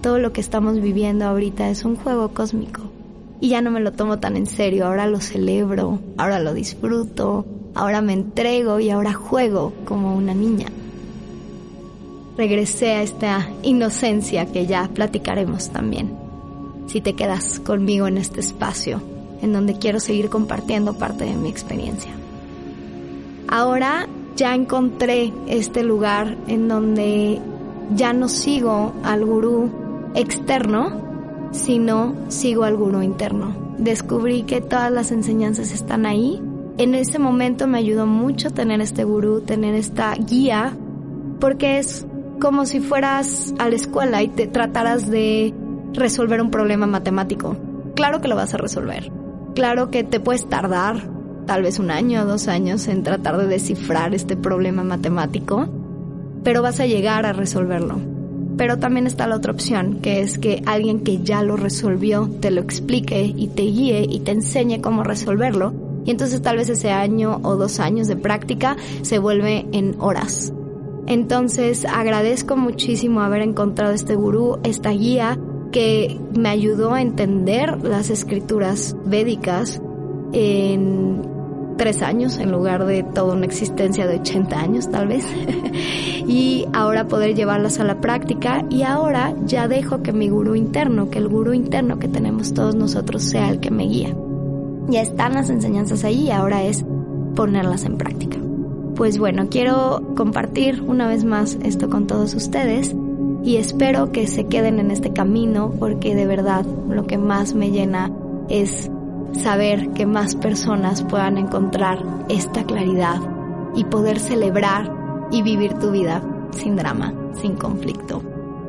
Todo 0.00 0.20
lo 0.20 0.32
que 0.32 0.40
estamos 0.40 0.80
viviendo 0.80 1.24
ahorita 1.24 1.70
es 1.70 1.84
un 1.84 1.96
juego 1.96 2.28
cósmico. 2.28 2.93
Y 3.40 3.50
ya 3.50 3.60
no 3.60 3.70
me 3.70 3.80
lo 3.80 3.92
tomo 3.92 4.18
tan 4.18 4.36
en 4.36 4.46
serio, 4.46 4.86
ahora 4.86 5.06
lo 5.06 5.20
celebro, 5.20 5.98
ahora 6.16 6.38
lo 6.38 6.54
disfruto, 6.54 7.44
ahora 7.74 8.00
me 8.00 8.12
entrego 8.12 8.80
y 8.80 8.90
ahora 8.90 9.12
juego 9.12 9.72
como 9.84 10.14
una 10.14 10.34
niña. 10.34 10.68
Regresé 12.36 12.92
a 12.92 13.02
esta 13.02 13.48
inocencia 13.62 14.46
que 14.46 14.66
ya 14.66 14.88
platicaremos 14.92 15.70
también 15.70 16.24
si 16.86 17.00
te 17.00 17.14
quedas 17.14 17.60
conmigo 17.60 18.06
en 18.06 18.18
este 18.18 18.40
espacio 18.40 19.00
en 19.42 19.52
donde 19.52 19.78
quiero 19.78 20.00
seguir 20.00 20.30
compartiendo 20.30 20.94
parte 20.94 21.24
de 21.24 21.34
mi 21.34 21.48
experiencia. 21.48 22.12
Ahora 23.48 24.08
ya 24.36 24.54
encontré 24.54 25.32
este 25.46 25.82
lugar 25.82 26.36
en 26.46 26.68
donde 26.68 27.40
ya 27.94 28.12
no 28.12 28.28
sigo 28.28 28.94
al 29.04 29.24
gurú 29.24 29.70
externo, 30.14 31.03
sino 31.54 32.14
sigo 32.28 32.64
al 32.64 32.76
gurú 32.76 33.00
interno. 33.02 33.54
Descubrí 33.78 34.42
que 34.42 34.60
todas 34.60 34.90
las 34.90 35.12
enseñanzas 35.12 35.72
están 35.72 36.04
ahí. 36.04 36.42
En 36.76 36.94
ese 36.94 37.18
momento 37.18 37.66
me 37.66 37.78
ayudó 37.78 38.06
mucho 38.06 38.50
tener 38.50 38.80
este 38.80 39.04
gurú, 39.04 39.40
tener 39.40 39.74
esta 39.74 40.14
guía, 40.14 40.76
porque 41.40 41.78
es 41.78 42.06
como 42.40 42.66
si 42.66 42.80
fueras 42.80 43.54
a 43.58 43.68
la 43.68 43.76
escuela 43.76 44.22
y 44.22 44.28
te 44.28 44.46
trataras 44.46 45.08
de 45.08 45.54
resolver 45.92 46.42
un 46.42 46.50
problema 46.50 46.86
matemático. 46.86 47.56
Claro 47.94 48.20
que 48.20 48.28
lo 48.28 48.36
vas 48.36 48.54
a 48.54 48.58
resolver. 48.58 49.12
Claro 49.54 49.90
que 49.90 50.02
te 50.02 50.18
puedes 50.18 50.48
tardar 50.48 51.08
tal 51.46 51.62
vez 51.62 51.78
un 51.78 51.90
año 51.90 52.22
o 52.22 52.26
dos 52.26 52.48
años 52.48 52.88
en 52.88 53.04
tratar 53.04 53.36
de 53.36 53.46
descifrar 53.46 54.14
este 54.14 54.36
problema 54.36 54.82
matemático, 54.82 55.68
pero 56.42 56.62
vas 56.62 56.80
a 56.80 56.86
llegar 56.86 57.24
a 57.26 57.32
resolverlo. 57.32 58.13
Pero 58.56 58.78
también 58.78 59.06
está 59.06 59.26
la 59.26 59.36
otra 59.36 59.52
opción, 59.52 60.00
que 60.00 60.20
es 60.20 60.38
que 60.38 60.62
alguien 60.66 61.00
que 61.00 61.22
ya 61.22 61.42
lo 61.42 61.56
resolvió 61.56 62.30
te 62.40 62.50
lo 62.50 62.60
explique 62.60 63.24
y 63.24 63.48
te 63.48 63.62
guíe 63.62 64.06
y 64.08 64.20
te 64.20 64.32
enseñe 64.32 64.80
cómo 64.80 65.02
resolverlo. 65.02 65.72
Y 66.04 66.10
entonces 66.10 66.42
tal 66.42 66.58
vez 66.58 66.68
ese 66.68 66.90
año 66.90 67.40
o 67.42 67.56
dos 67.56 67.80
años 67.80 68.08
de 68.08 68.16
práctica 68.16 68.76
se 69.02 69.18
vuelve 69.18 69.66
en 69.72 69.96
horas. 69.98 70.52
Entonces 71.06 71.84
agradezco 71.84 72.56
muchísimo 72.56 73.20
haber 73.20 73.42
encontrado 73.42 73.92
este 73.92 74.14
gurú, 74.14 74.58
esta 74.64 74.90
guía, 74.90 75.38
que 75.72 76.20
me 76.38 76.48
ayudó 76.48 76.94
a 76.94 77.02
entender 77.02 77.82
las 77.82 78.08
escrituras 78.10 78.96
védicas 79.04 79.82
en 80.32 81.33
tres 81.76 82.02
años 82.02 82.38
en 82.38 82.50
lugar 82.50 82.84
de 82.86 83.02
toda 83.02 83.34
una 83.34 83.46
existencia 83.46 84.06
de 84.06 84.20
80 84.20 84.58
años 84.58 84.90
tal 84.90 85.08
vez 85.08 85.24
y 86.26 86.66
ahora 86.72 87.08
poder 87.08 87.34
llevarlas 87.34 87.80
a 87.80 87.84
la 87.84 88.00
práctica 88.00 88.64
y 88.70 88.82
ahora 88.82 89.34
ya 89.44 89.68
dejo 89.68 90.02
que 90.02 90.12
mi 90.12 90.28
gurú 90.28 90.54
interno, 90.54 91.10
que 91.10 91.18
el 91.18 91.28
gurú 91.28 91.52
interno 91.52 91.98
que 91.98 92.08
tenemos 92.08 92.54
todos 92.54 92.74
nosotros 92.74 93.22
sea 93.22 93.50
el 93.50 93.60
que 93.60 93.70
me 93.70 93.84
guía. 93.84 94.14
Ya 94.88 95.00
están 95.00 95.34
las 95.34 95.50
enseñanzas 95.50 96.04
ahí 96.04 96.30
ahora 96.30 96.62
es 96.62 96.84
ponerlas 97.34 97.84
en 97.84 97.96
práctica. 97.96 98.38
Pues 98.94 99.18
bueno, 99.18 99.48
quiero 99.50 100.02
compartir 100.14 100.82
una 100.82 101.08
vez 101.08 101.24
más 101.24 101.58
esto 101.62 101.90
con 101.90 102.06
todos 102.06 102.34
ustedes 102.34 102.94
y 103.42 103.56
espero 103.56 104.12
que 104.12 104.26
se 104.26 104.46
queden 104.46 104.78
en 104.78 104.90
este 104.90 105.12
camino 105.12 105.72
porque 105.78 106.14
de 106.14 106.26
verdad 106.26 106.64
lo 106.88 107.06
que 107.06 107.18
más 107.18 107.54
me 107.54 107.70
llena 107.70 108.12
es 108.48 108.90
saber 109.42 109.90
que 109.90 110.06
más 110.06 110.34
personas 110.34 111.02
puedan 111.02 111.38
encontrar 111.38 112.02
esta 112.28 112.64
claridad 112.64 113.20
y 113.74 113.84
poder 113.84 114.18
celebrar 114.18 114.92
y 115.30 115.42
vivir 115.42 115.74
tu 115.74 115.90
vida 115.90 116.22
sin 116.52 116.76
drama, 116.76 117.12
sin 117.40 117.56
conflicto, 117.56 118.22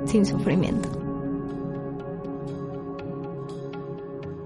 sin 0.06 0.26
sufrimiento. 0.26 0.90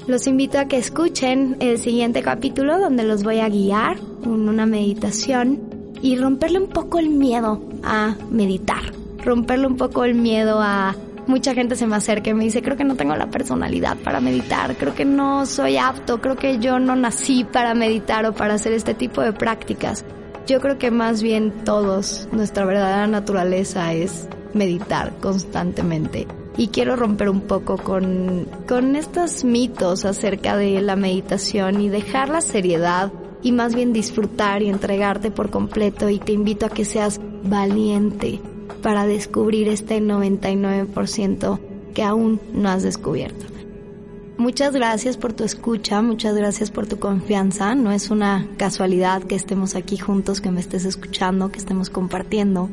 Los 0.08 0.26
invito 0.26 0.58
a 0.58 0.66
que 0.66 0.78
escuchen 0.78 1.58
el 1.60 1.78
siguiente 1.78 2.24
capítulo 2.24 2.80
donde 2.80 3.04
los 3.04 3.24
voy 3.24 3.40
a 3.40 3.50
guiar 3.50 3.98
en 4.24 4.50
una 4.50 4.66
meditación 4.66 5.60
y 6.02 6.16
romperle 6.16 6.60
un 6.60 6.70
poco 6.70 7.00
el 7.00 7.10
miedo 7.10 7.62
a 7.84 8.16
meditar 8.32 9.00
romperle 9.24 9.68
un 9.68 9.78
poco 9.78 10.04
el 10.04 10.16
miedo 10.16 10.60
a 10.62 10.96
mucha 11.30 11.54
gente 11.54 11.76
se 11.76 11.88
me 11.88 11.96
acerca 11.96 12.32
y 12.32 12.34
me 12.34 12.44
dice, 12.44 12.62
creo 12.62 12.76
que 12.76 12.84
no 12.84 12.96
tengo 12.96 13.16
la 13.16 13.30
personalidad 13.30 13.96
para 13.98 14.20
meditar, 14.20 14.76
creo 14.76 14.96
que 14.96 15.06
no 15.06 15.46
soy 15.46 15.78
apto, 15.78 16.20
creo 16.20 16.36
que 16.36 16.58
yo 16.58 16.80
no 16.80 16.96
nací 16.96 17.44
para 17.46 17.74
meditar 17.74 18.26
o 18.26 18.34
para 18.34 18.56
hacer 18.56 18.74
este 18.74 18.94
tipo 18.94 19.22
de 19.22 19.32
prácticas. 19.32 20.04
Yo 20.48 20.60
creo 20.60 20.80
que 20.80 20.90
más 20.90 21.22
bien 21.22 21.64
todos, 21.64 22.28
nuestra 22.32 22.66
verdadera 22.66 23.06
naturaleza 23.06 23.94
es 23.94 24.28
meditar 24.54 25.14
constantemente. 25.22 26.28
Y 26.58 26.70
quiero 26.70 26.96
romper 26.96 27.30
un 27.30 27.42
poco 27.42 27.78
con, 27.78 28.48
con 28.68 28.96
estos 28.96 29.44
mitos 29.44 30.06
acerca 30.06 30.58
de 30.58 30.82
la 30.82 30.96
meditación 30.96 31.80
y 31.80 31.90
dejar 31.90 32.30
la 32.30 32.42
seriedad 32.42 33.14
y 33.44 33.52
más 33.52 33.76
bien 33.76 33.94
disfrutar 33.94 34.64
y 34.64 34.70
entregarte 34.70 35.30
por 35.32 35.52
completo 35.52 36.10
y 36.10 36.18
te 36.18 36.34
invito 36.34 36.66
a 36.66 36.70
que 36.70 36.84
seas 36.84 37.22
valiente 37.44 38.42
para 38.82 39.06
descubrir 39.06 39.68
este 39.68 40.02
99% 40.02 41.60
que 41.94 42.04
aún 42.04 42.40
no 42.54 42.70
has 42.70 42.84
descubierto. 42.84 43.46
Muchas 44.38 44.74
gracias 44.74 45.18
por 45.18 45.34
tu 45.34 45.44
escucha, 45.44 46.02
muchas 46.02 46.34
gracias 46.34 46.72
por 46.72 46.88
tu 46.88 46.98
confianza. 46.98 47.76
No 47.76 47.92
es 47.92 48.10
una 48.10 48.48
casualidad 48.56 49.22
que 49.24 49.36
estemos 49.36 49.76
aquí 49.76 49.98
juntos, 49.98 50.40
que 50.40 50.50
me 50.50 50.62
estés 50.62 50.86
escuchando, 50.86 51.52
que 51.52 51.60
estemos 51.60 51.90
compartiendo. 51.90 52.70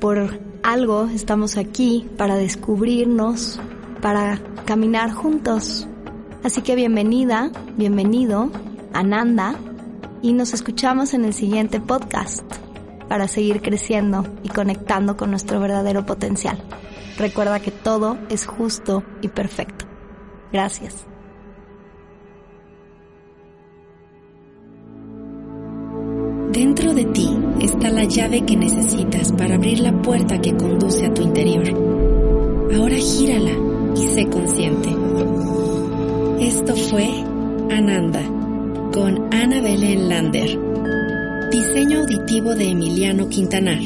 Por 0.00 0.40
algo 0.62 1.08
estamos 1.14 1.58
aquí 1.58 2.08
para 2.16 2.36
descubrirnos, 2.36 3.60
para 4.00 4.40
caminar 4.64 5.12
juntos. 5.12 5.86
Así 6.42 6.62
que 6.62 6.74
bienvenida, 6.74 7.50
bienvenido, 7.76 8.50
Ananda, 8.94 9.56
y 10.22 10.32
nos 10.32 10.54
escuchamos 10.54 11.12
en 11.12 11.26
el 11.26 11.34
siguiente 11.34 11.80
podcast 11.80 12.44
para 13.08 13.28
seguir 13.28 13.62
creciendo 13.62 14.26
y 14.42 14.48
conectando 14.48 15.16
con 15.16 15.30
nuestro 15.30 15.60
verdadero 15.60 16.06
potencial. 16.06 16.62
Recuerda 17.16 17.60
que 17.60 17.70
todo 17.70 18.18
es 18.28 18.46
justo 18.46 19.04
y 19.22 19.28
perfecto. 19.28 19.86
Gracias. 20.52 21.06
Dentro 26.50 26.94
de 26.94 27.04
ti 27.06 27.36
está 27.60 27.90
la 27.90 28.04
llave 28.04 28.44
que 28.44 28.56
necesitas 28.56 29.32
para 29.32 29.56
abrir 29.56 29.80
la 29.80 29.92
puerta 30.02 30.40
que 30.40 30.56
conduce 30.56 31.06
a 31.06 31.12
tu 31.12 31.22
interior. 31.22 31.64
Ahora 32.76 32.96
gírala 32.96 33.52
y 33.96 34.06
sé 34.06 34.28
consciente. 34.28 34.88
Esto 36.38 36.76
fue 36.76 37.08
Ananda 37.70 38.22
con 38.92 39.34
Ana 39.34 39.60
Belén 39.60 40.08
Lander 40.08 40.63
Diseño 41.54 42.00
auditivo 42.00 42.56
de 42.56 42.70
Emiliano 42.70 43.28
Quintanar. 43.28 43.78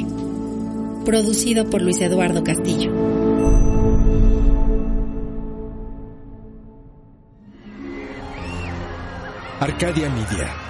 Producido 1.04 1.68
por 1.68 1.82
Luis 1.82 2.00
Eduardo 2.00 2.42
Castillo. 2.42 2.90
Arcadia 9.60 10.08
Media. 10.08 10.67